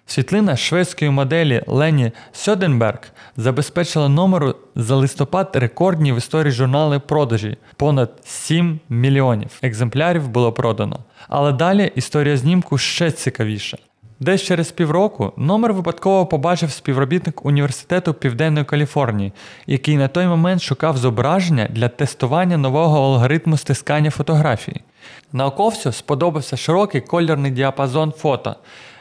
Світлина 0.06 0.56
шведської 0.56 1.10
моделі 1.10 1.62
Лені 1.66 2.12
Сьоденберг 2.32 2.98
забезпечила 3.36 4.08
номеру 4.08 4.54
за 4.74 4.96
листопад 4.96 5.50
рекордні 5.54 6.12
в 6.12 6.16
історії 6.16 6.52
журнали 6.52 6.98
продажі 6.98 7.56
понад 7.76 8.10
7 8.24 8.80
мільйонів 8.88 9.50
екземплярів 9.62 10.28
було 10.28 10.52
продано. 10.52 10.98
Але 11.28 11.52
далі 11.52 11.92
історія 11.94 12.36
знімку 12.36 12.78
ще 12.78 13.10
цікавіша. 13.10 13.78
Десь 14.20 14.42
через 14.42 14.72
півроку 14.72 15.32
номер 15.36 15.72
випадково 15.72 16.26
побачив 16.26 16.70
співробітник 16.70 17.46
університету 17.46 18.14
Південної 18.14 18.64
Каліфорнії, 18.64 19.32
який 19.66 19.96
на 19.96 20.08
той 20.08 20.26
момент 20.26 20.62
шукав 20.62 20.96
зображення 20.96 21.68
для 21.70 21.88
тестування 21.88 22.56
нового 22.56 23.04
алгоритму 23.04 23.56
стискання 23.56 24.10
фотографії. 24.10 24.80
Науковцю 25.32 25.92
сподобався 25.92 26.56
широкий 26.56 27.00
кольорний 27.00 27.50
діапазон 27.50 28.12
фото. 28.16 28.56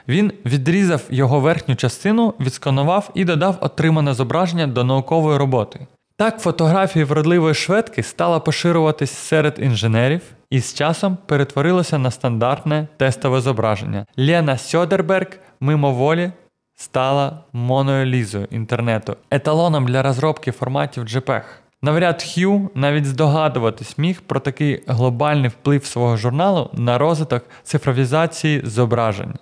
Він 0.07 0.34
відрізав 0.45 1.01
його 1.10 1.39
верхню 1.39 1.75
частину, 1.75 2.34
відсканував 2.39 3.10
і 3.13 3.25
додав 3.25 3.57
отримане 3.62 4.13
зображення 4.13 4.67
до 4.67 4.84
наукової 4.84 5.38
роботи. 5.38 5.88
Так 6.17 6.39
фотографії 6.39 7.05
вродливої 7.05 7.53
шведки 7.53 8.03
стала 8.03 8.39
поширюватись 8.39 9.12
серед 9.12 9.55
інженерів 9.60 10.22
і 10.50 10.60
з 10.60 10.74
часом 10.74 11.17
перетворилося 11.25 11.98
на 11.98 12.12
стандартне 12.12 12.88
тестове 12.98 13.41
зображення. 13.41 14.05
Лена 14.17 14.57
Сьодерберг 14.57 15.27
мимоволі 15.60 16.31
стала 16.75 17.39
Моною 17.53 18.00
Лізою 18.00 18.47
інтернету, 18.51 19.17
еталоном 19.31 19.86
для 19.86 20.01
розробки 20.01 20.51
форматів 20.51 21.03
JPEG. 21.03 21.43
Навряд 21.81 22.24
Хью 22.24 22.69
навіть 22.75 23.05
здогадуватись 23.05 23.98
міг 23.98 24.22
про 24.22 24.39
такий 24.39 24.84
глобальний 24.88 25.50
вплив 25.50 25.86
свого 25.86 26.17
журналу 26.17 26.69
на 26.74 26.98
розвиток 26.98 27.45
цифровізації 27.63 28.62
зображень. 28.65 29.34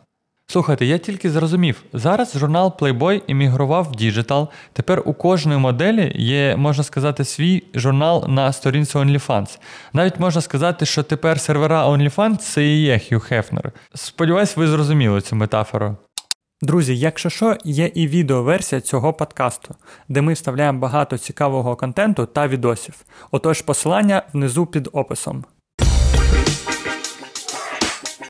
Слухайте, 0.54 0.86
я 0.86 0.98
тільки 0.98 1.30
зрозумів, 1.30 1.84
зараз 1.94 2.38
журнал 2.38 2.76
Playboy 2.80 3.22
іммігрував 3.28 3.84
в 3.92 3.96
діджитал. 3.96 4.50
Тепер 4.74 5.02
у 5.06 5.14
кожної 5.14 5.60
моделі 5.60 6.12
є, 6.16 6.56
можна 6.56 6.84
сказати, 6.84 7.26
свій 7.26 7.64
журнал 7.76 8.26
на 8.28 8.54
сторінці 8.54 8.98
OnlyFans. 8.98 9.60
Навіть 9.94 10.20
можна 10.20 10.42
сказати, 10.42 10.86
що 10.86 11.04
тепер 11.04 11.40
сервера 11.40 11.88
OnlyFans 11.88 12.38
це 12.38 12.66
і 12.66 12.82
є 12.82 13.00
Хью 13.00 13.20
Хефнер. 13.20 13.72
Сподіваюсь, 13.96 14.58
ви 14.58 14.68
зрозуміли 14.68 15.22
цю 15.22 15.36
метафору. 15.36 15.98
Друзі, 16.62 16.98
якщо 16.98 17.30
що, 17.30 17.58
є 17.64 17.92
і 17.94 18.08
відеоверсія 18.08 18.82
цього 18.82 19.14
подкасту, 19.14 19.76
де 20.10 20.22
ми 20.22 20.34
вставляємо 20.34 20.80
багато 20.80 21.18
цікавого 21.18 21.76
контенту 21.76 22.26
та 22.26 22.48
відосів. 22.48 22.96
Отож, 23.32 23.62
посилання 23.62 24.22
внизу 24.34 24.66
під 24.66 24.90
описом. 24.92 25.46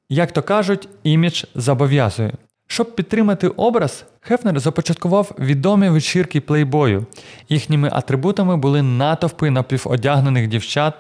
Як 0.09 0.31
то 0.31 0.41
кажуть, 0.41 0.87
імідж 1.03 1.43
зобов'язує. 1.55 2.33
Щоб 2.67 2.95
підтримати 2.95 3.47
образ, 3.47 4.05
Хефнер 4.21 4.59
започаткував 4.59 5.31
відомі 5.39 5.89
вечірки 5.89 6.41
плейбою. 6.41 7.05
Їхніми 7.49 7.89
атрибутами 7.93 8.57
були 8.57 8.81
натовпи 8.81 9.49
напіводягнених 9.49 10.47
дівчат, 10.47 10.93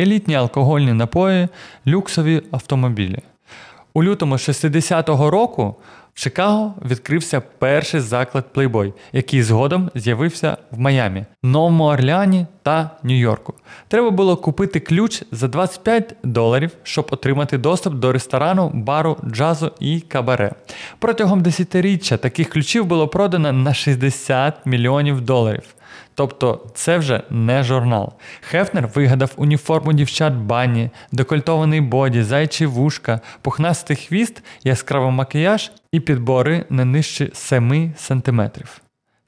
елітні 0.00 0.34
алкогольні 0.34 0.92
напої, 0.92 1.48
люксові 1.86 2.42
автомобілі. 2.50 3.18
У 3.94 4.04
лютому 4.04 4.34
60-го 4.34 5.30
року 5.30 5.76
В 6.14 6.20
Чикаго 6.20 6.74
відкрився 6.90 7.40
перший 7.40 8.00
заклад 8.00 8.44
Playboy, 8.54 8.92
який 9.12 9.42
згодом 9.42 9.90
з'явився 9.94 10.56
в 10.70 10.78
Майамі, 10.78 11.24
Новому 11.42 11.84
Орлеані 11.84 12.46
та 12.62 12.90
Нью-Йорку. 13.02 13.54
Треба 13.88 14.10
було 14.10 14.36
купити 14.36 14.80
ключ 14.80 15.22
за 15.32 15.48
25 15.48 16.14
доларів, 16.22 16.70
щоб 16.82 17.06
отримати 17.10 17.58
доступ 17.58 17.94
до 17.94 18.12
ресторану, 18.12 18.70
бару, 18.74 19.16
джазу 19.26 19.72
і 19.80 20.00
кабаре. 20.00 20.52
Протягом 20.98 21.40
десятиріччя 21.40 22.16
таких 22.16 22.48
ключів 22.48 22.84
було 22.84 23.08
продано 23.08 23.52
на 23.52 23.74
60 23.74 24.66
мільйонів 24.66 25.20
доларів. 25.20 25.62
Тобто 26.14 26.66
це 26.74 26.98
вже 26.98 27.22
не 27.30 27.62
журнал. 27.62 28.12
Хефнер 28.40 28.86
вигадав 28.86 29.30
уніформу 29.36 29.92
дівчат 29.92 30.34
бані, 30.34 30.90
декольтований 31.12 31.80
боді, 31.80 32.22
зайчі 32.22 32.66
вушка, 32.66 33.20
пухнастий 33.42 33.96
хвіст, 33.96 34.42
яскравий 34.64 35.10
макіяж 35.10 35.72
і 35.92 36.00
підбори 36.00 36.64
не 36.70 36.84
нижче 36.84 37.30
7 37.32 37.94
см. 37.96 38.42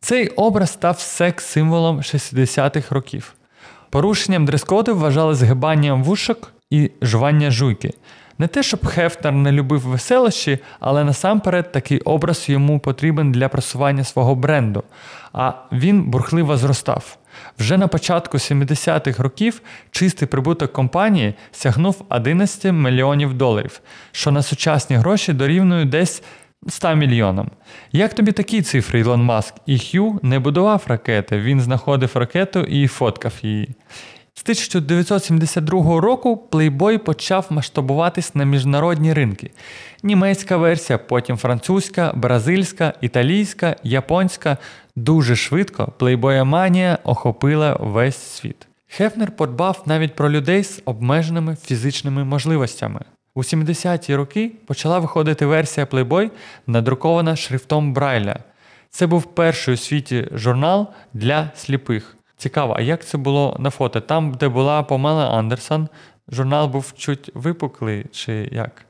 Цей 0.01 0.29
образ 0.29 0.71
став 0.73 0.99
секс-символом 0.99 1.99
60-х 1.99 2.95
років. 2.95 3.35
Порушенням 3.91 4.47
дрес-коду 4.47 4.97
вважали 4.97 5.35
згибанням 5.35 6.05
вушок 6.05 6.53
і 6.71 6.91
жування 7.03 7.51
жуйки. 7.51 7.93
Не 8.39 8.47
те, 8.47 8.63
щоб 8.63 8.87
Хефнер 8.87 9.33
не 9.33 9.53
любив 9.53 9.81
веселощі, 9.81 10.59
але 10.81 11.05
насамперед 11.05 11.73
такий 11.73 12.01
образ 12.01 12.49
йому 12.49 12.79
потрібен 12.79 13.33
для 13.33 13.49
просування 13.49 14.05
свого 14.05 14.35
бренду, 14.35 14.83
а 15.33 15.53
він 15.73 16.03
бурхливо 16.03 16.57
зростав. 16.57 17.19
Вже 17.59 17.79
на 17.79 17.89
початку 17.89 18.39
70-х 18.39 19.23
років 19.23 19.63
чистий 19.91 20.29
прибуток 20.29 20.73
компанії 20.73 21.35
сягнув 21.53 22.05
11 22.09 22.73
мільйонів 22.73 23.35
доларів, 23.35 23.81
що 24.13 24.31
на 24.31 24.43
сучасні 24.43 24.97
гроші 24.97 25.33
дорівнює 25.33 25.85
десь 25.85 26.23
100 26.69 26.95
мільйонам. 26.95 27.51
Як 27.93 28.15
тобі 28.15 28.33
такі 28.33 28.63
цифри, 28.63 29.01
Ілон 29.01 29.23
Маск? 29.23 29.55
І 29.67 29.79
Хью 29.79 30.21
не 30.23 30.39
будував 30.39 30.83
ракети, 30.87 31.39
він 31.39 31.61
знаходив 31.61 32.11
ракету 32.15 32.61
і 32.61 32.87
фоткав 32.87 33.33
її. 33.43 33.69
З 34.35 34.43
1972 34.43 36.01
року 36.01 36.49
Playboy 36.51 36.99
почав 36.99 37.47
масштабуватись 37.51 38.35
на 38.35 38.45
міжнародні 38.45 39.13
ринки. 39.13 39.51
Німецька 40.03 40.57
версія, 40.57 40.99
потім 40.99 41.37
французька, 41.37 42.13
бразильська, 42.17 42.95
італійська, 43.01 43.77
японська. 43.83 44.57
Дуже 44.97 45.37
швидко 45.37 45.93
Playboy-манія 45.99 46.99
охопила 47.05 47.77
весь 47.81 48.17
світ. 48.17 48.67
Хефнер 48.89 49.37
подбав 49.37 49.83
навіть 49.87 50.15
про 50.15 50.31
людей 50.31 50.65
з 50.65 50.83
обмеженими 50.85 51.57
фізичними 51.65 52.25
можливостями. 52.25 53.01
У 53.35 53.43
70-ті 53.43 54.17
роки 54.17 54.53
почала 54.67 54.99
виходити 54.99 55.47
версія 55.47 55.87
Playboy, 55.87 56.31
надрукована 56.67 57.37
шрифтом 57.37 57.93
Брайля. 57.93 58.39
Це 58.91 59.07
був 59.07 59.35
перший 59.35 59.75
у 59.75 59.77
світі 59.77 60.29
журнал 60.35 60.89
для 61.15 61.51
сліпих. 61.55 62.17
Цікаво, 62.43 62.75
а 62.79 62.81
як 62.81 63.05
це 63.05 63.19
було 63.19 63.57
на 63.59 63.71
фото? 63.71 64.01
Там, 64.01 64.33
де 64.33 64.49
була 64.49 64.83
Помела 64.83 65.31
Андерсон, 65.31 65.89
журнал 66.29 66.69
був 66.69 66.93
чуть 66.97 67.31
випуклий, 67.35 68.07
чи 68.13 68.49
як? 68.53 68.85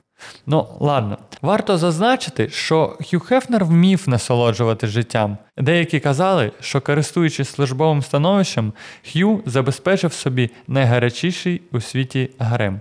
Ну, 0.46 0.66
ладно. 0.80 1.18
Варто 1.42 1.78
зазначити, 1.78 2.48
що 2.48 2.96
Хью 3.10 3.20
Хефнер 3.20 3.64
вмів 3.64 4.04
насолоджувати 4.06 4.86
життям. 4.86 5.38
Деякі 5.58 6.00
казали, 6.00 6.52
що 6.60 6.80
користуючись 6.80 7.48
службовим 7.48 8.02
становищем, 8.02 8.72
Хью 9.12 9.42
забезпечив 9.46 10.12
собі 10.12 10.50
найгарячіший 10.68 11.62
у 11.72 11.80
світі 11.80 12.30
гарем. 12.38 12.80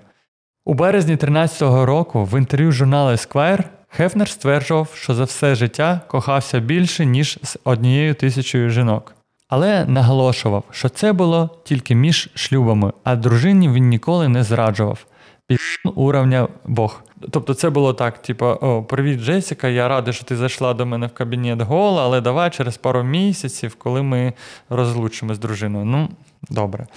У 0.66 0.74
березні 0.74 1.16
13-го 1.16 1.86
року 1.86 2.26
в 2.26 2.38
інтерв'ю 2.38 2.72
журналу 2.72 3.12
Esquire 3.12 3.64
Хефнер 3.90 4.30
стверджував, 4.30 4.88
що 4.94 5.14
за 5.14 5.24
все 5.24 5.56
життя 5.56 6.02
кохався 6.08 6.60
більше, 6.60 7.06
ніж 7.06 7.40
з 7.44 7.58
однією 7.64 8.14
тисячою 8.14 8.70
жінок. 8.70 9.16
Але 9.52 9.86
наголошував, 9.86 10.64
що 10.72 10.90
це 10.90 11.14
було 11.14 11.50
тільки 11.64 11.96
між 11.96 12.30
шлюбами, 12.36 12.94
а 13.04 13.16
дружині 13.16 13.70
він 13.70 13.90
ніколи 13.90 14.28
не 14.28 14.44
зраджував. 14.44 15.06
Під 15.48 15.60
уровня 15.96 16.48
Бог. 16.66 17.04
Тобто 17.32 17.54
це 17.54 17.70
було 17.70 17.94
так: 17.94 18.22
типу, 18.22 18.46
о, 18.46 18.84
привіт, 18.84 19.20
Джесіка, 19.20 19.68
я 19.68 19.88
радий, 19.88 20.14
що 20.14 20.24
ти 20.24 20.38
зайшла 20.38 20.74
до 20.74 20.86
мене 20.86 21.08
в 21.08 21.14
кабінет 21.14 21.62
гола, 21.62 22.04
але 22.04 22.22
давай 22.22 22.50
через 22.50 22.78
пару 22.78 23.04
місяців, 23.04 23.76
коли 23.78 24.02
ми 24.02 24.34
розлучимо 24.70 25.36
з 25.36 25.40
дружиною. 25.40 25.86
Ну, 25.86 26.10
добре. 26.50 26.88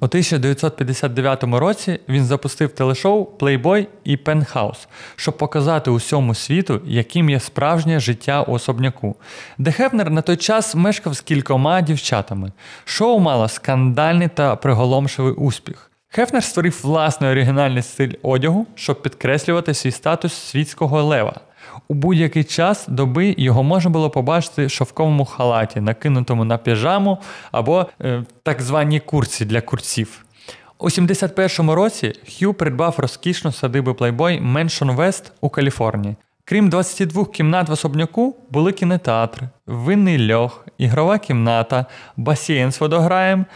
У 0.00 0.04
1959 0.04 1.44
році 1.44 2.00
він 2.08 2.24
запустив 2.24 2.70
телешоу 2.70 3.28
Playboy 3.38 3.86
і 4.04 4.16
Penthouse, 4.16 4.86
щоб 5.16 5.36
показати 5.36 5.90
усьому 5.90 6.34
світу, 6.34 6.80
яким 6.84 7.30
є 7.30 7.40
справжнє 7.40 8.00
життя 8.00 8.42
у 8.42 8.52
особняку. 8.52 9.16
Де 9.58 9.72
Хефнер 9.72 10.10
на 10.10 10.22
той 10.22 10.36
час 10.36 10.74
мешкав 10.74 11.14
з 11.14 11.20
кількома 11.20 11.80
дівчатами. 11.80 12.52
Шоу 12.84 13.18
мало 13.18 13.48
скандальний 13.48 14.28
та 14.28 14.56
приголомшивий 14.56 15.32
успіх. 15.32 15.90
Хефнер 16.08 16.44
створив 16.44 16.80
власний 16.82 17.30
оригінальний 17.30 17.82
стиль 17.82 18.12
одягу, 18.22 18.66
щоб 18.74 19.02
підкреслювати 19.02 19.74
свій 19.74 19.90
статус 19.90 20.32
світського 20.32 21.02
лева. 21.02 21.40
У 21.88 21.94
будь-який 21.94 22.44
час 22.44 22.84
доби 22.88 23.34
його 23.38 23.62
можна 23.62 23.90
було 23.90 24.10
побачити 24.10 24.66
в 24.66 24.70
шовковому 24.70 25.24
халаті, 25.24 25.80
накинутому 25.80 26.44
на 26.44 26.58
піжаму 26.58 27.18
або 27.52 27.86
е, 28.00 28.24
так 28.42 28.62
званій 28.62 29.00
курці 29.00 29.44
для 29.44 29.60
курців. 29.60 30.24
У 30.78 30.86
71-му 30.86 31.74
році 31.74 32.12
Хью 32.38 32.54
придбав 32.54 32.94
розкішну 32.98 33.52
садибу 33.52 33.90
Playboy 33.90 34.40
Меншон 34.40 34.90
Вест 34.90 35.32
у 35.40 35.48
Каліфорнії. 35.48 36.16
Крім 36.44 36.68
22 36.68 37.24
кімнат 37.24 37.68
в 37.68 37.72
особняку, 37.72 38.36
були 38.50 38.72
кінотеатр, 38.72 39.42
винний 39.66 40.32
льох, 40.32 40.66
ігрова 40.78 41.18
кімната, 41.18 41.86
басейн 42.16 42.72
з 42.72 42.80
водограєм, 42.80 43.46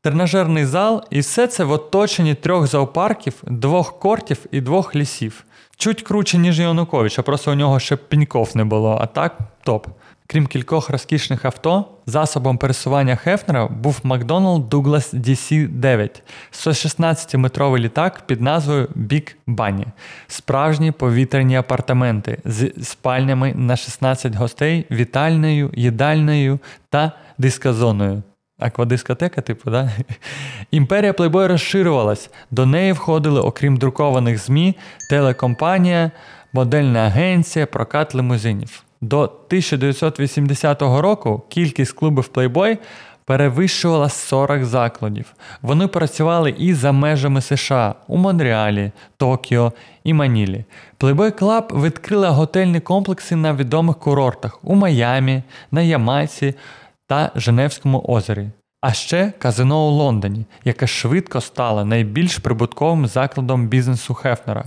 тренажерний 0.00 0.66
зал, 0.66 1.04
і 1.10 1.20
все 1.20 1.46
це 1.46 1.64
в 1.64 1.70
оточенні 1.70 2.34
трьох 2.34 2.66
зоопарків, 2.66 3.34
двох 3.42 3.98
кортів 3.98 4.46
і 4.50 4.60
двох 4.60 4.96
лісів. 4.96 5.44
Чуть 5.76 6.02
круче, 6.02 6.38
ніж 6.38 6.60
Янукович, 6.60 7.18
а 7.18 7.22
просто 7.22 7.52
у 7.52 7.54
нього 7.54 7.78
ще 7.78 7.96
піньков 7.96 8.50
не 8.54 8.64
було, 8.64 8.98
а 9.00 9.06
так 9.06 9.38
топ. 9.62 9.86
Крім 10.26 10.46
кількох 10.46 10.90
розкішних 10.90 11.44
авто, 11.44 11.84
засобом 12.06 12.58
пересування 12.58 13.16
Хефнера 13.16 13.66
був 13.66 14.00
McDonnell 14.04 14.68
Douglas 14.68 15.14
DC-9, 15.14 16.22
116-метровий 16.52 17.78
літак 17.78 18.22
під 18.26 18.40
назвою 18.40 18.88
Big 18.96 19.34
Bunny. 19.48 19.84
Справжні 20.26 20.92
повітряні 20.92 21.56
апартаменти 21.56 22.38
з 22.44 22.72
спальнями 22.82 23.52
на 23.56 23.76
16 23.76 24.34
гостей, 24.34 24.86
вітальною, 24.90 25.70
їдальною 25.74 26.58
та 26.90 27.12
дискозоною. 27.38 28.22
Аквадискотека, 28.64 29.40
типу, 29.40 29.70
да? 29.70 29.90
Імперія 30.70 31.12
Playboy 31.12 31.46
розширювалась. 31.46 32.30
До 32.50 32.66
неї 32.66 32.92
входили, 32.92 33.40
окрім 33.40 33.76
друкованих 33.76 34.38
ЗМІ, 34.38 34.76
телекомпанія, 35.10 36.10
модельна 36.52 37.00
агенція, 37.00 37.66
прокат 37.66 38.14
лимузинів. 38.14 38.82
До 39.00 39.20
1980 39.20 40.82
року 40.82 41.42
кількість 41.48 41.92
клубів 41.92 42.30
Playboy 42.34 42.78
перевищувала 43.24 44.08
40 44.08 44.64
закладів. 44.64 45.34
Вони 45.62 45.86
працювали 45.86 46.54
і 46.58 46.74
за 46.74 46.92
межами 46.92 47.40
США 47.40 47.94
у 48.06 48.16
Монреалі, 48.16 48.92
Токіо 49.16 49.72
і 50.04 50.14
Манілі. 50.14 50.64
Playboy 51.00 51.42
Club 51.42 51.82
відкрила 51.82 52.30
готельні 52.30 52.80
комплекси 52.80 53.36
на 53.36 53.54
відомих 53.54 53.96
курортах 53.96 54.58
у 54.62 54.74
Майамі, 54.74 55.42
на 55.70 55.82
Ямайці 55.82 56.54
та 57.06 57.30
Женевському 57.34 58.04
озері. 58.08 58.50
А 58.80 58.92
ще 58.92 59.32
казино 59.38 59.88
у 59.88 59.90
Лондоні, 59.90 60.46
яке 60.64 60.86
швидко 60.86 61.40
стало 61.40 61.84
найбільш 61.84 62.38
прибутковим 62.38 63.06
закладом 63.06 63.68
бізнесу 63.68 64.14
Хефнера. 64.14 64.64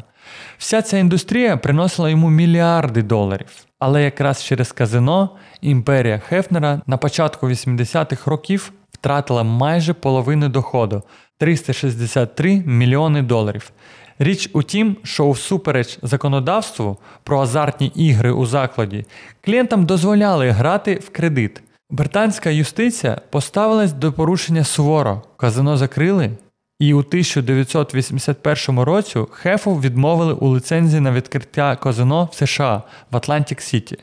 Вся 0.57 0.81
ця 0.81 0.97
індустрія 0.97 1.57
приносила 1.57 2.09
йому 2.09 2.29
мільярди 2.29 3.01
доларів. 3.01 3.47
Але 3.79 4.03
якраз 4.03 4.43
через 4.43 4.71
казино 4.71 5.29
імперія 5.61 6.19
Хефнера 6.19 6.81
на 6.87 6.97
початку 6.97 7.47
80-х 7.47 8.31
років 8.31 8.71
втратила 8.91 9.43
майже 9.43 9.93
половину 9.93 10.49
доходу 10.49 11.03
363 11.37 12.63
мільйони 12.65 13.21
доларів. 13.21 13.71
Річ 14.19 14.49
у 14.53 14.63
тім, 14.63 14.97
що 15.03 15.31
всупереч 15.31 15.99
законодавству 16.01 16.97
про 17.23 17.39
азартні 17.39 17.87
ігри 17.87 18.31
у 18.31 18.45
закладі 18.45 19.05
клієнтам 19.41 19.85
дозволяли 19.85 20.49
грати 20.49 20.95
в 20.95 21.09
кредит. 21.09 21.61
Британська 21.89 22.49
юстиція 22.49 23.21
поставилась 23.29 23.93
до 23.93 24.13
порушення 24.13 24.63
суворо, 24.63 25.21
казино 25.37 25.77
закрили, 25.77 26.31
і 26.79 26.93
у 26.93 26.97
1981 26.97 28.79
році 28.79 29.19
Хефу 29.31 29.79
відмовили 29.79 30.33
у 30.33 30.55
ліцензії 30.55 31.01
на 31.01 31.11
відкриття 31.11 31.75
казино 31.75 32.29
в 32.31 32.35
США 32.35 32.83
в 33.11 33.17
Атлантик 33.17 33.61
Сіті. 33.61 33.97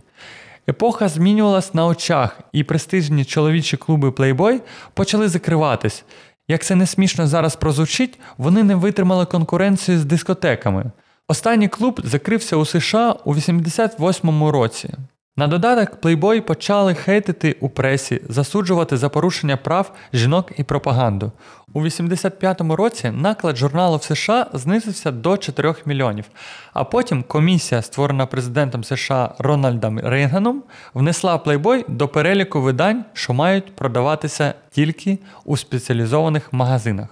Епоха 0.69 1.09
змінювалась 1.09 1.75
на 1.75 1.87
очах, 1.87 2.41
і 2.53 2.65
престижні 2.65 3.25
чоловічі 3.25 3.77
клуби 3.77 4.09
Playboy 4.09 4.61
почали 4.95 5.29
закриватись. 5.29 6.05
Як 6.49 6.65
це 6.65 6.75
не 6.75 6.87
смішно 6.87 7.27
зараз 7.27 7.57
прозвучить, 7.57 8.21
вони 8.39 8.63
не 8.63 8.75
витримали 8.75 9.27
конкуренцію 9.27 9.99
з 9.99 10.05
дискотеками. 10.05 10.91
Останній 11.29 11.69
клуб 11.69 12.01
закрився 12.05 12.57
у 12.57 12.65
США 12.65 13.17
у 13.25 13.35
88-му 13.35 14.51
році. 14.51 14.95
На 15.37 15.47
додаток 15.47 16.01
Playboy 16.01 16.41
почали 16.41 16.95
хейтити 16.95 17.57
у 17.61 17.69
пресі, 17.69 18.21
засуджувати 18.29 18.97
за 18.97 19.09
порушення 19.09 19.57
прав 19.57 19.93
жінок 20.13 20.53
і 20.57 20.63
пропаганду. 20.63 21.33
У 21.73 21.83
85-му 21.83 22.77
році 22.77 23.11
наклад 23.11 23.57
журналу 23.57 23.97
в 23.97 24.03
США 24.03 24.47
знизився 24.53 25.11
до 25.11 25.37
4 25.37 25.75
мільйонів. 25.87 26.25
А 26.73 26.85
потім 26.85 27.23
комісія, 27.23 27.83
створена 27.83 28.27
президентом 28.27 28.85
США 28.85 29.35
Рональдом 29.39 30.01
Рейганом, 30.01 30.63
внесла 30.95 31.37
Playboy 31.37 31.85
до 31.89 32.09
переліку 32.09 32.61
видань, 32.61 33.05
що 33.13 33.33
мають 33.33 33.77
продаватися 33.77 34.55
тільки 34.71 35.19
у 35.45 35.57
спеціалізованих 35.57 36.53
магазинах. 36.53 37.09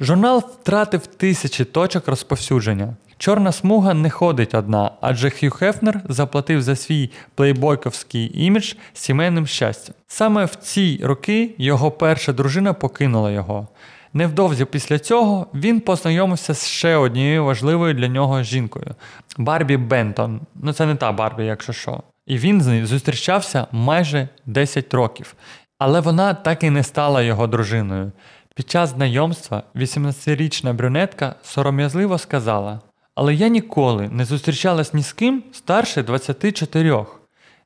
Журнал 0.00 0.38
втратив 0.38 1.06
тисячі 1.06 1.64
точок 1.64 2.08
розповсюдження. 2.08 2.96
Чорна 3.24 3.52
смуга 3.52 3.94
не 3.94 4.10
ходить 4.10 4.54
одна, 4.54 4.90
адже 5.00 5.30
Хью 5.30 5.50
Хефнер 5.50 6.00
заплатив 6.08 6.62
за 6.62 6.76
свій 6.76 7.10
плейбойковський 7.34 8.44
імідж 8.44 8.74
сімейним 8.92 9.46
щастям. 9.46 9.94
Саме 10.06 10.44
в 10.44 10.54
ці 10.54 11.00
роки 11.04 11.54
його 11.58 11.90
перша 11.90 12.32
дружина 12.32 12.72
покинула 12.72 13.30
його. 13.30 13.68
Невдовзі 14.12 14.64
після 14.64 14.98
цього 14.98 15.46
він 15.54 15.80
познайомився 15.80 16.54
з 16.54 16.66
ще 16.66 16.96
однією 16.96 17.44
важливою 17.44 17.94
для 17.94 18.08
нього 18.08 18.42
жінкою 18.42 18.94
Барбі 19.38 19.76
Бентон. 19.76 20.40
Ну 20.54 20.72
це 20.72 20.86
не 20.86 20.94
та 20.94 21.12
Барбі, 21.12 21.44
якщо 21.44 21.72
що. 21.72 22.02
І 22.26 22.38
він 22.38 22.62
з 22.62 22.66
нею 22.66 22.86
зустрічався 22.86 23.66
майже 23.72 24.28
10 24.46 24.94
років. 24.94 25.34
Але 25.78 26.00
вона 26.00 26.34
так 26.34 26.62
і 26.62 26.70
не 26.70 26.82
стала 26.82 27.22
його 27.22 27.46
дружиною. 27.46 28.12
Під 28.54 28.70
час 28.70 28.90
знайомства 28.90 29.62
18-річна 29.74 30.72
брюнетка 30.72 31.34
сором'язливо 31.42 32.18
сказала: 32.18 32.80
Але 33.14 33.34
я 33.34 33.48
ніколи 33.48 34.08
не 34.08 34.24
зустрічалась 34.24 34.94
ні 34.94 35.02
з 35.02 35.12
ким 35.12 35.42
старше 35.52 36.02
24. 36.02 37.04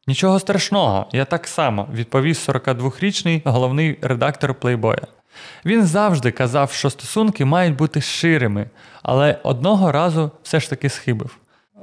Нічого 0.07 0.39
страшного, 0.39 1.07
я 1.13 1.25
так 1.25 1.47
само, 1.47 1.89
відповів 1.95 2.35
42-річний 2.35 3.43
головний 3.45 3.99
редактор 4.03 4.55
Плейбоя. 4.55 5.07
Він 5.65 5.87
завжди 5.87 6.31
казав, 6.31 6.73
що 6.73 6.91
стосунки 6.91 7.45
мають 7.45 7.77
бути 7.77 8.01
ширими, 8.01 8.71
але 9.03 9.39
одного 9.43 9.93
разу 9.93 10.31
все 10.43 10.61
ж 10.61 10.71
таки 10.71 10.89
схибив. 10.89 11.37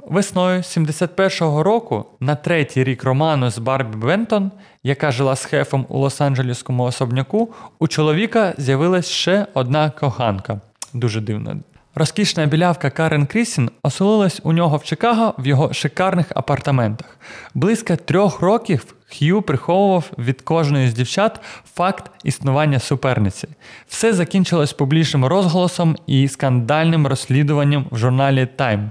Весною 0.06 0.60
71-го 0.60 1.62
року, 1.62 2.06
на 2.20 2.34
третій 2.34 2.84
рік 2.84 3.04
роману 3.04 3.50
з 3.50 3.58
Барбі 3.58 3.96
Бентон, 3.96 4.50
яка 4.82 5.10
жила 5.10 5.36
з 5.36 5.44
хефом 5.44 5.86
у 5.88 6.04
Лос-Анджелеському 6.04 6.82
особняку, 6.82 7.54
у 7.78 7.88
чоловіка 7.88 8.54
з'явилась 8.58 9.08
ще 9.08 9.46
одна 9.54 9.90
коханка. 9.90 10.60
Дуже 10.92 11.20
дивно. 11.20 11.56
Розкішна 11.98 12.46
білявка 12.46 12.90
Карен 12.90 13.26
Крісін 13.26 13.70
оселилась 13.82 14.40
у 14.44 14.52
нього 14.52 14.76
в 14.76 14.84
Чикаго 14.84 15.34
в 15.38 15.46
його 15.46 15.72
шикарних 15.72 16.26
апартаментах. 16.34 17.18
Близько 17.54 17.96
трьох 17.96 18.40
років 18.40 18.94
Х'ю 19.06 19.42
приховував 19.42 20.10
від 20.18 20.42
кожної 20.42 20.88
з 20.88 20.94
дівчат 20.94 21.40
факт 21.74 22.10
існування 22.24 22.78
суперниці. 22.78 23.48
Все 23.88 24.12
закінчилось 24.12 24.72
публічним 24.72 25.24
розголосом 25.24 25.96
і 26.06 26.28
скандальним 26.28 27.06
розслідуванням 27.06 27.86
в 27.90 27.98
журналі 27.98 28.48
Time. 28.58 28.90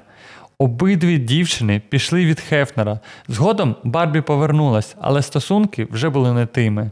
Обидві 0.58 1.18
дівчини 1.18 1.82
пішли 1.90 2.26
від 2.26 2.40
Хефнера. 2.40 3.00
Згодом 3.28 3.76
Барбі 3.84 4.22
повернулась, 4.22 4.96
але 5.02 5.22
стосунки 5.22 5.88
вже 5.92 6.10
були 6.10 6.34
не 6.34 6.46
тими. 6.46 6.92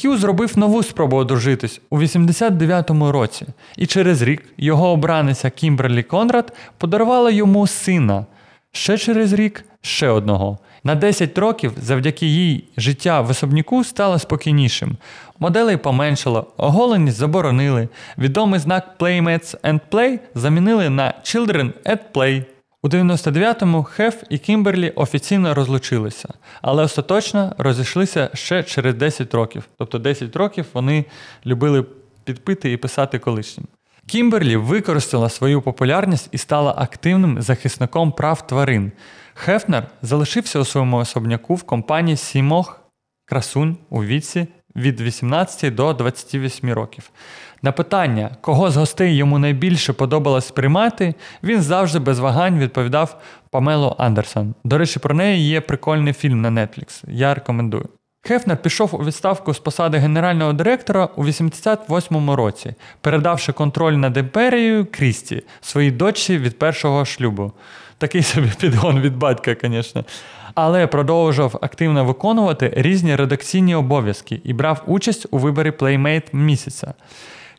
Хью 0.00 0.16
зробив 0.16 0.58
нову 0.58 0.82
спробу 0.82 1.16
одружитись 1.16 1.80
у 1.90 1.98
89-му 1.98 3.12
році, 3.12 3.46
і 3.76 3.86
через 3.86 4.22
рік 4.22 4.44
його 4.56 4.90
обраниця 4.90 5.50
Кімберлі 5.50 6.02
Конрад 6.02 6.52
подарувала 6.78 7.30
йому 7.30 7.66
сина. 7.66 8.26
Ще 8.72 8.98
через 8.98 9.32
рік 9.32 9.64
ще 9.80 10.08
одного. 10.08 10.58
На 10.84 10.94
10 10.94 11.38
років 11.38 11.72
завдяки 11.82 12.26
їй 12.26 12.64
життя 12.76 13.20
в 13.20 13.30
особняку 13.30 13.84
стало 13.84 14.18
спокійнішим. 14.18 14.96
Моделей 15.38 15.76
поменшало, 15.76 16.46
оголеність 16.56 17.16
заборонили, 17.16 17.88
відомий 18.18 18.60
знак 18.60 18.96
Playmates 18.98 19.60
and 19.60 19.80
Play 19.90 20.18
замінили 20.34 20.90
на 20.90 21.14
Children 21.24 21.72
at 21.84 21.98
Play. 22.14 22.44
У 22.86 22.88
99-му 22.88 23.82
Хеф 23.82 24.22
і 24.30 24.38
Кімберлі 24.38 24.90
офіційно 24.90 25.54
розлучилися, 25.54 26.28
але 26.62 26.82
остаточно 26.82 27.54
розійшлися 27.58 28.30
ще 28.34 28.62
через 28.62 28.94
10 28.94 29.34
років. 29.34 29.68
Тобто 29.78 29.98
10 29.98 30.36
років 30.36 30.66
вони 30.72 31.04
любили 31.46 31.84
підпити 32.24 32.72
і 32.72 32.76
писати 32.76 33.18
колишнім. 33.18 33.66
Кімберлі 34.06 34.56
використала 34.56 35.28
свою 35.28 35.62
популярність 35.62 36.28
і 36.32 36.38
стала 36.38 36.74
активним 36.78 37.42
захисником 37.42 38.12
прав 38.12 38.46
тварин. 38.46 38.92
Хефнер 39.34 39.86
залишився 40.02 40.58
у 40.58 40.64
своєму 40.64 40.96
особняку 40.96 41.54
в 41.54 41.62
компанії 41.62 42.16
сімох 42.16 42.80
красунь 43.24 43.76
у 43.90 44.04
віці 44.04 44.46
від 44.76 45.00
18 45.00 45.74
до 45.74 45.92
28 45.92 46.72
років. 46.72 47.10
На 47.62 47.72
питання, 47.72 48.30
кого 48.40 48.70
з 48.70 48.76
гостей 48.76 49.16
йому 49.16 49.38
найбільше 49.38 49.92
подобалось 49.92 50.50
приймати, 50.50 51.14
він 51.42 51.62
завжди 51.62 51.98
без 51.98 52.18
вагань 52.18 52.58
відповідав 52.58 53.20
Памело 53.50 53.96
Андерсон. 53.98 54.54
До 54.64 54.78
речі, 54.78 54.98
про 54.98 55.14
неї 55.14 55.48
є 55.48 55.60
прикольний 55.60 56.12
фільм 56.12 56.40
на 56.40 56.50
Netflix. 56.50 57.04
Я 57.08 57.34
рекомендую. 57.34 57.88
Хефнер 58.26 58.56
пішов 58.56 58.94
у 58.94 59.04
відставку 59.04 59.54
з 59.54 59.58
посади 59.58 59.98
генерального 59.98 60.52
директора 60.52 61.08
у 61.16 61.24
88-му 61.24 62.36
році, 62.36 62.74
передавши 63.00 63.52
контроль 63.52 63.92
над 63.92 64.16
імперією 64.16 64.86
Крісті, 64.90 65.42
своїй 65.60 65.90
дочці 65.90 66.38
від 66.38 66.58
першого 66.58 67.04
шлюбу. 67.04 67.52
Такий 67.98 68.22
собі 68.22 68.52
підгон 68.60 69.00
від 69.00 69.16
батька, 69.16 69.56
звісно. 69.62 70.04
Але 70.54 70.86
продовжував 70.86 71.58
активно 71.62 72.04
виконувати 72.04 72.72
різні 72.76 73.16
редакційні 73.16 73.74
обов'язки 73.74 74.40
і 74.44 74.52
брав 74.52 74.82
участь 74.86 75.26
у 75.30 75.38
виборі 75.38 75.70
Playmate 75.70 76.36
місяця. 76.36 76.94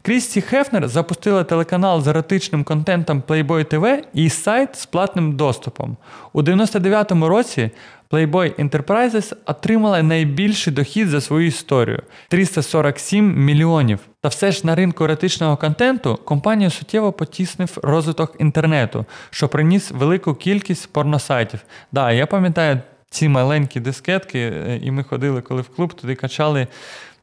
Крісті 0.01 0.41
Хефнер 0.41 0.87
запустила 0.87 1.43
телеканал 1.43 2.01
з 2.01 2.07
еротичним 2.07 2.63
контентом 2.63 3.23
Playboy 3.27 3.73
TV 3.73 4.03
і 4.13 4.29
сайт 4.29 4.75
з 4.75 4.85
платним 4.85 5.35
доступом. 5.35 5.97
У 6.33 6.41
99-му 6.41 7.27
році 7.27 7.71
Playboy 8.09 8.69
Enterprises 8.69 9.35
отримала 9.45 10.03
найбільший 10.03 10.73
дохід 10.73 11.09
за 11.09 11.21
свою 11.21 11.47
історію 11.47 12.01
347 12.27 13.45
мільйонів. 13.45 13.99
Та 14.21 14.29
все 14.29 14.51
ж 14.51 14.67
на 14.67 14.75
ринку 14.75 15.03
еротичного 15.03 15.57
контенту 15.57 16.19
компанія 16.25 16.69
суттєво 16.69 17.11
потіснив 17.11 17.77
розвиток 17.83 18.35
інтернету, 18.39 19.05
що 19.29 19.47
приніс 19.47 19.91
велику 19.91 20.35
кількість 20.35 20.93
порносайтів. 20.93 21.59
Да, 21.91 22.11
я 22.11 22.25
пам'ятаю 22.25 22.79
ці 23.09 23.29
маленькі 23.29 23.79
дискетки, 23.79 24.39
е, 24.39 24.79
і 24.83 24.91
ми 24.91 25.03
ходили, 25.03 25.41
коли 25.41 25.61
в 25.61 25.69
клуб 25.69 25.93
туди 25.93 26.15
качали 26.15 26.67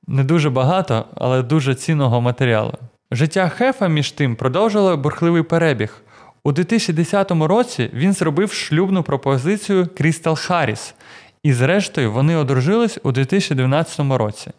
не 0.06 0.24
дуже 0.24 0.50
багато, 0.50 1.04
але 1.14 1.42
дуже 1.42 1.74
цінного 1.74 2.20
матеріалу. 2.20 2.72
Життя 3.10 3.48
Хефа, 3.48 3.88
між 3.88 4.12
тим, 4.12 4.36
продовжило 4.36 4.96
бурхливий 4.96 5.42
перебіг. 5.42 6.02
У 6.44 6.52
2010 6.52 7.30
році 7.30 7.90
він 7.94 8.12
зробив 8.12 8.52
шлюбну 8.52 9.02
пропозицію 9.02 9.88
Крістал 9.96 10.36
Харріс, 10.36 10.94
і 11.42 11.52
зрештою 11.52 12.12
вони 12.12 12.36
одружились 12.36 12.98
у 13.02 13.12
2012 13.12 14.00
році. 14.00 14.50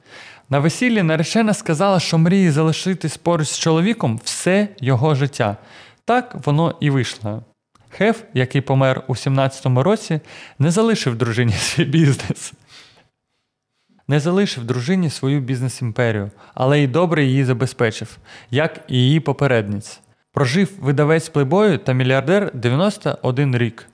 На 0.49 0.59
весіллі 0.59 1.03
наречена 1.03 1.53
сказала, 1.53 1.99
що 1.99 2.17
мріє 2.17 2.51
залишитись 2.51 3.17
поруч 3.17 3.47
з 3.47 3.59
чоловіком 3.59 4.19
все 4.23 4.67
його 4.79 5.15
життя. 5.15 5.57
Так 6.05 6.35
воно 6.45 6.75
і 6.79 6.89
вийшло. 6.89 7.43
Хеф, 7.89 8.21
який 8.33 8.61
помер 8.61 9.03
у 9.07 9.13
17-му 9.13 9.83
році, 9.83 10.19
не 10.59 10.71
залишив 10.71 11.15
дружині 11.15 11.53
свій 11.59 11.85
бізнес. 11.85 12.53
Не 14.07 14.19
залишив 14.19 14.63
дружині 14.63 15.09
свою 15.09 15.41
бізнес-імперію, 15.41 16.31
але 16.53 16.79
й 16.79 16.87
добре 16.87 17.23
її 17.25 17.45
забезпечив, 17.45 18.17
як 18.51 18.79
і 18.87 18.97
її 18.97 19.19
попередниць. 19.19 20.01
Прожив 20.33 20.71
видавець 20.79 21.29
плейбою 21.29 21.77
та 21.77 21.93
мільярдер 21.93 22.51
91 22.53 23.57
рік. 23.57 23.87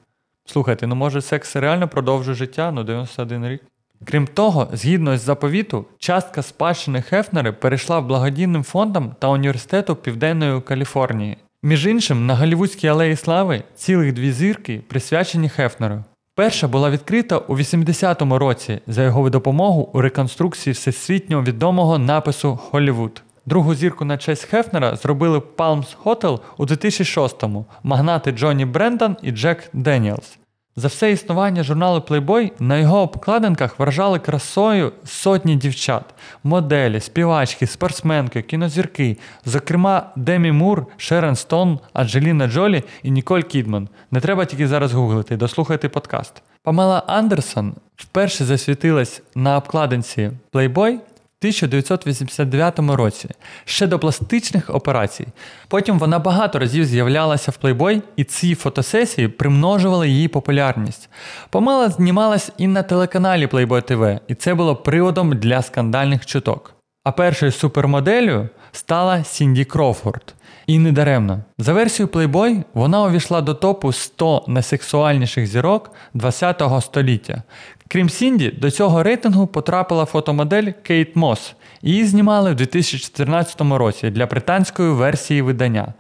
Слухайте, 0.45 0.88
ну 0.88 0.95
може 0.95 1.21
секс 1.21 1.56
реально 1.56 1.88
продовжує 1.88 2.36
життя, 2.36 2.71
ну 2.71 2.84
91 2.84 3.47
рік. 3.47 3.62
Крім 4.06 4.28
того, 4.28 4.67
згідно 4.74 5.17
з 5.17 5.21
заповіту, 5.21 5.86
частка 5.97 6.41
спадщини 6.41 7.02
Хефнери 7.02 7.52
перейшла 7.52 8.00
в 8.00 8.06
благодійним 8.06 8.63
фондам 8.63 9.15
та 9.19 9.28
університету 9.28 9.95
Південної 9.95 10.62
Каліфорнії. 10.62 11.38
Між 11.63 11.86
іншим, 11.86 12.26
на 12.26 12.36
Голлівудській 12.36 12.88
алеї 12.88 13.15
Слави 13.15 13.63
цілих 13.76 14.13
дві 14.13 14.32
зірки 14.32 14.82
присвячені 14.88 15.50
Хефнеру. 15.50 16.04
Перша 16.41 16.67
була 16.67 16.89
відкрита 16.89 17.38
у 17.38 17.58
80-му 17.58 18.39
році 18.39 18.80
за 18.88 19.04
його 19.04 19.30
допомогу 19.30 19.89
у 19.93 20.01
реконструкції 20.01 20.73
всесвітньо 20.73 21.43
відомого 21.43 21.97
напису 21.97 22.60
Голлівуд. 22.71 23.21
Другу 23.45 23.75
зірку 23.75 24.06
на 24.06 24.17
честь 24.17 24.43
Хефнера 24.45 24.95
зробили 24.95 25.41
Palms 25.58 25.95
Hotel 26.04 26.39
у 26.58 26.65
2006-му 26.65 27.65
магнати 27.84 28.32
Джонні 28.32 28.65
Брендан 28.65 29.17
і 29.21 29.32
Джек 29.32 29.69
Деніелс. 29.73 30.40
За 30.75 30.88
все 30.88 31.12
існування 31.12 31.63
журналу 31.63 31.99
Playboy 31.99 32.51
на 32.60 32.77
його 32.77 33.01
обкладинках 33.01 33.79
вражали 33.79 34.19
красою 34.19 34.91
сотні 35.05 35.55
дівчат, 35.55 36.03
моделі, 36.43 36.99
співачки, 36.99 37.67
спортсменки, 37.67 38.41
кінозірки, 38.41 39.17
зокрема 39.45 40.12
Демі 40.15 40.51
Мур, 40.51 40.86
Шерон 40.97 41.36
Стон, 41.36 41.79
Анджеліна 41.93 42.47
Джолі 42.47 42.84
і 43.03 43.12
Ніколь 43.12 43.41
Кідман. 43.41 43.89
Не 44.12 44.19
треба 44.19 44.45
тільки 44.45 44.67
зараз 44.67 44.93
гуглити, 44.93 45.38
дослухайте 45.38 45.89
подкаст. 45.89 46.41
Памела 46.63 47.03
Андерсон 47.07 47.73
вперше 47.95 48.45
засвітилась 48.45 49.21
на 49.36 49.57
обкладинці 49.57 50.31
Playboy 50.53 50.97
1989 51.41 52.80
році, 52.80 53.30
ще 53.65 53.88
до 53.88 53.99
пластичних 53.99 54.69
операцій. 54.69 55.27
Потім 55.67 55.99
вона 55.99 56.19
багато 56.19 56.60
разів 56.60 56.86
з'являлася 56.86 57.51
в 57.51 57.65
Playboy, 57.65 58.01
і 58.15 58.23
ці 58.23 58.56
фотосесії 58.56 59.27
примножували 59.27 60.10
її 60.10 60.27
популярність. 60.27 61.10
Помила 61.49 61.89
знімалась 61.89 62.51
і 62.58 62.67
на 62.67 62.84
телеканалі 62.84 63.45
Playboy 63.45 63.91
TV, 63.91 64.19
і 64.27 64.36
це 64.36 64.54
було 64.54 64.75
приводом 64.75 65.34
для 65.34 65.62
скандальних 65.62 66.25
чуток. 66.25 66.73
А 67.04 67.12
першою 67.12 67.51
супермоделлю 67.51 68.49
стала 68.71 69.23
Сінді 69.23 69.65
Крофорд. 69.65 70.34
І 70.67 70.80
не 70.80 70.91
даремно. 70.91 71.39
За 71.58 71.73
версією 71.73 72.13
Playboy, 72.13 72.63
вона 72.73 73.04
увійшла 73.04 73.41
до 73.41 73.54
топу 73.54 73.91
100 73.91 74.43
найсексуальніших 74.47 75.47
зірок 75.47 75.91
ХХ 76.21 76.82
століття. 76.82 77.43
Крім 77.91 78.10
Сінді, 78.10 78.49
до 78.49 78.71
цього 78.71 79.04
рейтингу 79.04 79.47
потрапила 79.47 80.06
фотомодель 80.06 80.71
Кейт 80.84 81.15
Мос. 81.15 81.56
Її 81.82 82.06
знімали 82.06 82.51
в 82.51 82.56
2014 82.56 83.62
році 83.62 84.10
для 84.10 84.25
британської 84.25 84.91
версії 84.91 85.41
видання. 85.41 85.93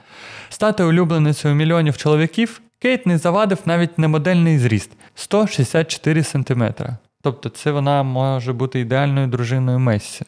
Стати 0.49 0.83
улюбленицею 0.83 1.55
мільйонів 1.55 1.97
чоловіків 1.97 2.61
Кейт 2.79 3.05
не 3.05 3.17
завадив 3.17 3.57
навіть 3.65 3.97
немодельний 3.97 4.59
зріст 4.59 4.91
164 5.15 6.23
см. 6.23 6.63
Тобто 7.21 7.49
це 7.49 7.71
вона 7.71 8.03
може 8.03 8.53
бути 8.53 8.79
ідеальною 8.79 9.27
дружиною 9.27 9.79
Мессі. 9.79 10.25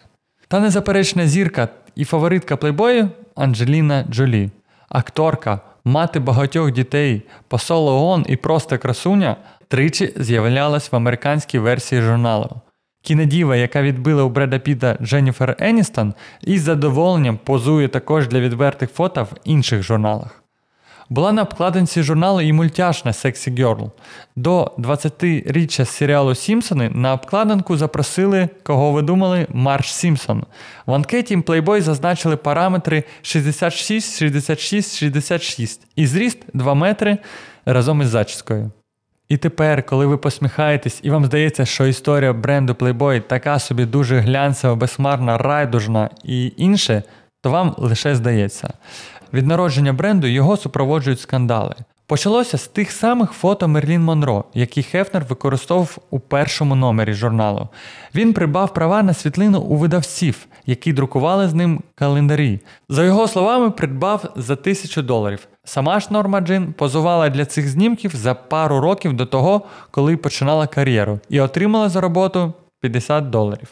Та 0.47 0.60
незаперечна 0.60 1.28
зірка 1.28 1.67
і 1.95 2.06
фаворитка 2.06 2.58
плейбою 2.58 3.10
Анджеліна 3.36 4.06
Джолі, 4.10 4.49
акторка, 4.89 5.60
мати 5.86 6.19
багатьох 6.19 6.71
дітей, 6.71 7.21
посол 7.47 7.88
ООН 7.88 8.26
і 8.30 8.36
просто 8.36 8.78
красуня 8.78 9.36
тричі 9.73 10.13
з'являлась 10.15 10.91
в 10.91 10.95
американській 10.95 11.59
версії 11.59 12.01
журналу. 12.01 12.49
Кінедіва, 13.01 13.55
яка 13.55 13.81
відбила 13.81 14.23
у 14.23 14.29
Бреда 14.29 14.59
Піта 14.59 14.97
Дженніфер 15.01 15.55
Еністон, 15.59 16.13
із 16.41 16.62
задоволенням 16.62 17.39
позує 17.43 17.88
також 17.88 18.27
для 18.27 18.39
відвертих 18.39 18.91
фото 18.91 19.23
в 19.23 19.36
інших 19.43 19.83
журналах. 19.83 20.43
Була 21.09 21.31
на 21.31 21.41
обкладинці 21.41 22.03
журналу 22.03 22.41
і 22.41 22.53
мультяшна 22.53 23.12
Sexy 23.12 23.59
Girl. 23.59 23.91
До 24.36 24.71
20-річчя 24.77 25.86
серіалу 25.86 26.36
Сімпсони 26.36 26.89
на 26.89 27.13
обкладинку 27.13 27.77
запросили, 27.77 28.49
кого 28.63 28.91
ви 28.91 29.01
думали, 29.01 29.47
Марш 29.49 29.93
Сімпсон. 29.93 30.43
В 30.86 30.93
анкеті 30.93 31.38
Playboy 31.38 31.81
зазначили 31.81 32.38
параметри 32.38 33.03
66, 33.21 34.19
66, 34.19 34.97
66 34.97 35.88
і 35.95 36.07
зріст 36.07 36.39
2 36.53 36.73
метри 36.73 37.17
разом 37.65 38.01
із 38.01 38.09
зачіскою. 38.09 38.71
І 39.34 39.38
тепер, 39.38 39.86
коли 39.86 40.06
ви 40.06 40.17
посміхаєтесь 40.17 41.00
і 41.04 41.10
вам 41.10 41.26
здається, 41.26 41.65
що 41.65 41.86
історія 41.86 42.34
бренду 42.34 42.74
Playboy 42.74 43.22
така 43.22 43.60
собі 43.60 43.86
дуже 43.86 44.19
глянцева, 44.19 44.76
безмарна, 44.76 45.38
райдужна 45.38 46.10
і 46.24 46.54
інше, 46.58 47.04
то 47.41 47.50
вам 47.50 47.76
лише 47.78 48.15
здається. 48.15 48.74
Від 49.34 49.48
народження 49.48 49.93
бренду 49.93 50.28
його 50.28 50.58
супроводжують 50.58 51.19
скандали. 51.19 51.76
Почалося 52.13 52.58
з 52.58 52.67
тих 52.67 52.91
самих 52.91 53.32
фото 53.32 53.67
Мерлін 53.67 54.02
Монро, 54.02 54.43
які 54.54 54.84
Хефнер 54.84 55.26
використовував 55.30 55.97
у 56.10 56.19
першому 56.19 56.76
номері 56.76 57.13
журналу. 57.13 57.67
Він 58.15 58.34
придбав 58.34 58.73
права 58.73 59.04
на 59.04 59.13
світлину 59.13 59.62
у 59.62 59.76
видавців, 59.76 60.47
які 60.65 60.93
друкували 60.93 61.47
з 61.47 61.54
ним 61.54 61.82
календарі. 61.95 62.60
За 62.89 63.04
його 63.04 63.28
словами, 63.28 63.71
придбав 63.71 64.34
за 64.36 64.56
тисячу 64.56 65.02
доларів. 65.02 65.47
Сама 65.63 65.99
ж 65.99 66.08
Норма 66.10 66.41
Джин 66.41 66.73
позувала 66.73 67.30
для 67.30 67.45
цих 67.45 67.69
знімків 67.69 68.15
за 68.15 68.34
пару 68.34 68.80
років 68.80 69.13
до 69.13 69.26
того, 69.26 69.62
коли 69.91 70.17
починала 70.17 70.67
кар'єру, 70.67 71.19
і 71.30 71.39
отримала 71.39 71.89
за 71.89 72.02
роботу 72.02 72.54
50 72.82 73.30
доларів. 73.30 73.67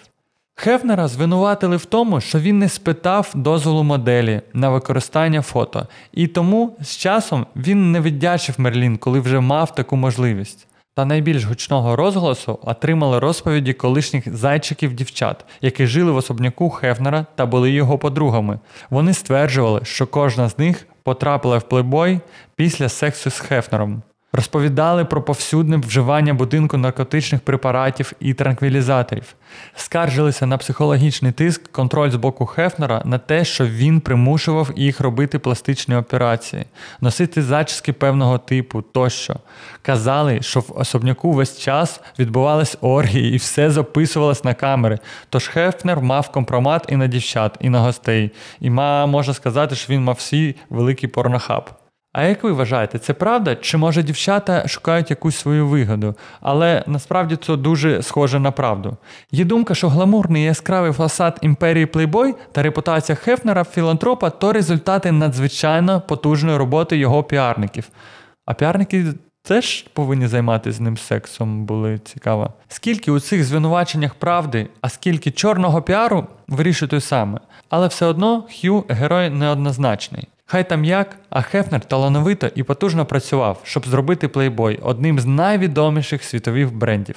Хефнера 0.56 1.08
звинуватили 1.08 1.78
в 1.78 1.86
тому, 1.86 2.22
що 2.22 2.40
він 2.40 2.60
не 2.60 2.70
спитав 2.70 3.32
дозволу 3.36 3.84
моделі 3.84 4.42
на 4.54 4.70
використання 4.70 5.42
фото, 5.42 5.88
і 6.12 6.28
тому 6.28 6.78
з 6.82 6.98
часом 6.98 7.46
він 7.56 7.92
не 7.92 8.02
віддячив 8.02 8.56
Мерлін, 8.58 8.98
коли 8.98 9.20
вже 9.20 9.40
мав 9.40 9.76
таку 9.76 9.96
можливість. 9.96 10.68
Та 10.96 11.06
найбільш 11.06 11.44
гучного 11.44 11.96
розголосу 11.96 12.60
отримали 12.62 13.20
розповіді 13.20 13.74
колишніх 13.74 14.36
зайчиків 14.36 14.94
дівчат, 14.94 15.46
які 15.62 15.88
жили 15.88 16.12
в 16.12 16.16
особняку 16.16 16.70
Хефнера 16.70 17.26
та 17.36 17.46
були 17.46 17.72
його 17.72 17.98
подругами. 17.98 18.60
Вони 18.90 19.14
стверджували, 19.14 19.80
що 19.84 20.08
кожна 20.08 20.50
з 20.50 20.60
них 20.60 20.88
потрапила 21.04 21.58
в 21.58 21.70
плейбой 21.70 22.20
після 22.56 22.90
сексу 22.90 23.30
з 23.30 23.40
Хефнером. 23.40 24.02
Розповідали 24.34 25.06
про 25.06 25.22
повсюдне 25.22 25.78
вживання 25.78 26.34
будинку 26.34 26.78
наркотичних 26.78 27.42
препаратів 27.42 28.14
і 28.20 28.34
транквілізаторів, 28.34 29.36
скаржилися 29.76 30.46
на 30.46 30.58
психологічний 30.58 31.32
тиск, 31.32 31.72
контроль 31.72 32.10
з 32.10 32.16
боку 32.16 32.46
Хефнера 32.46 33.02
на 33.06 33.18
те, 33.18 33.46
що 33.46 33.66
він 33.66 34.02
примушував 34.02 34.70
їх 34.76 35.00
робити 35.00 35.40
пластичні 35.40 35.96
операції, 35.96 36.66
носити 37.02 37.42
зачіски 37.42 37.94
певного 37.94 38.38
типу 38.38 38.82
тощо. 38.82 39.36
Казали, 39.82 40.42
що 40.42 40.60
в 40.60 40.74
особняку 40.76 41.32
весь 41.32 41.60
час 41.60 42.02
відбувались 42.20 42.78
оргії 42.82 43.34
і 43.34 43.38
все 43.38 43.72
записувалось 43.72 44.44
на 44.44 44.54
камери. 44.54 45.00
Тож 45.30 45.48
Хефнер 45.48 46.02
мав 46.02 46.32
компромат 46.32 46.86
і 46.90 46.96
на 46.96 47.08
дівчат, 47.08 47.58
і 47.62 47.70
на 47.70 47.80
гостей, 47.80 48.32
і 48.60 48.70
можна 48.70 49.34
сказати, 49.34 49.76
що 49.76 49.94
він 49.94 50.04
мав 50.04 50.20
свій 50.20 50.56
великий 50.70 51.10
порнохаб. 51.10 51.70
А 52.14 52.24
як 52.24 52.44
ви 52.44 52.52
вважаєте, 52.52 53.00
це 53.00 53.14
правда? 53.14 53.56
Чи 53.56 53.78
може 53.78 54.04
дівчата 54.04 54.68
шукають 54.68 55.10
якусь 55.10 55.36
свою 55.36 55.68
вигоду? 55.68 56.16
Але 56.42 56.84
насправді 56.88 57.36
це 57.36 57.56
дуже 57.56 58.02
схоже 58.02 58.40
на 58.40 58.52
правду. 58.52 58.98
Є 59.32 59.46
думка, 59.46 59.76
що 59.76 59.90
гламурний 59.90 60.44
яскравий 60.44 60.92
фасад 60.92 61.40
імперії 61.42 61.86
Playboy 61.86 62.34
та 62.52 62.64
репутація 62.64 63.16
Хефнера 63.16 63.64
філантропа 63.64 64.30
то 64.30 64.54
результати 64.54 65.12
надзвичайно 65.12 66.02
потужної 66.02 66.58
роботи 66.58 66.98
його 66.98 67.24
піарників. 67.24 67.90
А 68.46 68.54
піарники 68.54 69.06
теж 69.44 69.82
повинні 69.94 70.28
займатися 70.28 70.78
з 70.78 70.82
ним 70.82 70.98
сексом, 70.98 71.66
були 71.66 72.00
цікаво. 72.00 72.54
Скільки 72.68 73.12
у 73.12 73.20
цих 73.20 73.44
звинуваченнях 73.44 74.16
правди, 74.16 74.68
а 74.82 74.90
скільки 74.90 75.32
чорного 75.32 75.82
піару 75.82 76.28
вирішує 76.48 77.02
саме. 77.02 77.40
Але 77.70 77.88
все 77.88 78.06
одно 78.06 78.44
Хью 78.62 78.84
герой 78.90 79.30
неоднозначний. 79.30 80.28
Хай 80.52 80.70
там 80.70 80.86
як, 80.86 81.16
а 81.30 81.42
Хефнер 81.42 81.82
талановито 81.82 82.50
і 82.56 82.64
потужно 82.64 83.06
працював, 83.06 83.62
щоб 83.64 83.88
зробити 83.88 84.28
Playboy 84.28 84.80
одним 84.82 85.20
з 85.20 85.26
найвідоміших 85.26 86.24
світових 86.24 86.74
брендів. 86.74 87.16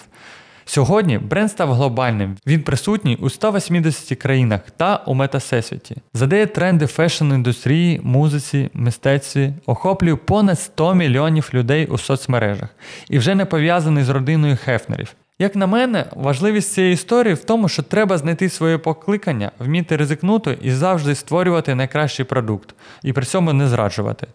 Сьогодні 0.65 1.19
бренд 1.19 1.51
став 1.51 1.73
глобальним, 1.73 2.37
він 2.47 2.63
присутній 2.63 3.17
у 3.17 3.31
180 3.31 4.19
країнах 4.19 4.61
та 4.77 4.97
у 4.97 5.15
метасесвіті. 5.15 5.97
Задає 6.13 6.47
тренди 6.47 6.85
фешн-індустрії, 6.85 8.01
музиці, 8.03 8.71
мистецтві, 8.75 9.53
охоплює 9.67 10.17
понад 10.17 10.61
100 10.61 10.95
мільйонів 10.95 11.51
людей 11.55 11.87
у 11.87 11.99
соцмережах 11.99 12.69
і 13.11 13.19
вже 13.19 13.35
не 13.35 13.45
пов'язаний 13.45 14.05
з 14.05 14.09
родиною 14.09 14.59
Хефнерів. 14.65 15.15
Як 15.39 15.57
на 15.57 15.67
мене, 15.67 16.07
важливість 16.17 16.73
цієї 16.73 16.95
історії 16.95 17.35
в 17.35 17.45
тому, 17.45 17.69
що 17.69 17.83
треба 17.83 18.19
знайти 18.19 18.49
своє 18.49 18.79
покликання, 18.79 19.51
вміти 19.59 19.97
ризикнути 19.97 20.59
і 20.63 20.71
завжди 20.71 21.15
створювати 21.15 21.75
найкращий 21.75 22.25
продукт, 22.25 22.75
і 23.03 23.13
при 23.13 23.25
цьому 23.25 23.53
не 23.53 23.69
зраджувати. 23.69 24.27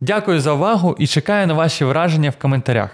Дякую 0.00 0.40
за 0.40 0.52
увагу 0.52 0.96
і 0.98 1.06
чекаю 1.06 1.46
на 1.46 1.54
ваші 1.54 1.84
враження 1.84 2.30
в 2.30 2.36
коментарях. 2.36 2.90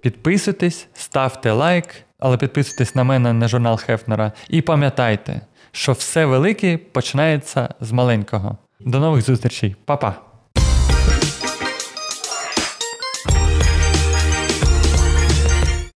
Підписуйтесь, 0.00 0.88
ставте 0.94 1.52
лайк, 1.52 1.84
але 2.18 2.36
підписуйтесь 2.36 2.94
на 2.94 3.04
мене 3.04 3.32
на 3.32 3.48
журнал 3.48 3.78
Хефнера. 3.78 4.32
І 4.48 4.62
пам'ятайте, 4.62 5.40
що 5.72 5.92
все 5.92 6.26
велике 6.26 6.78
починається 6.78 7.68
з 7.80 7.92
маленького. 7.92 8.58
До 8.80 9.00
нових 9.00 9.22
зустрічей, 9.22 9.76
Па-па! 9.84 10.35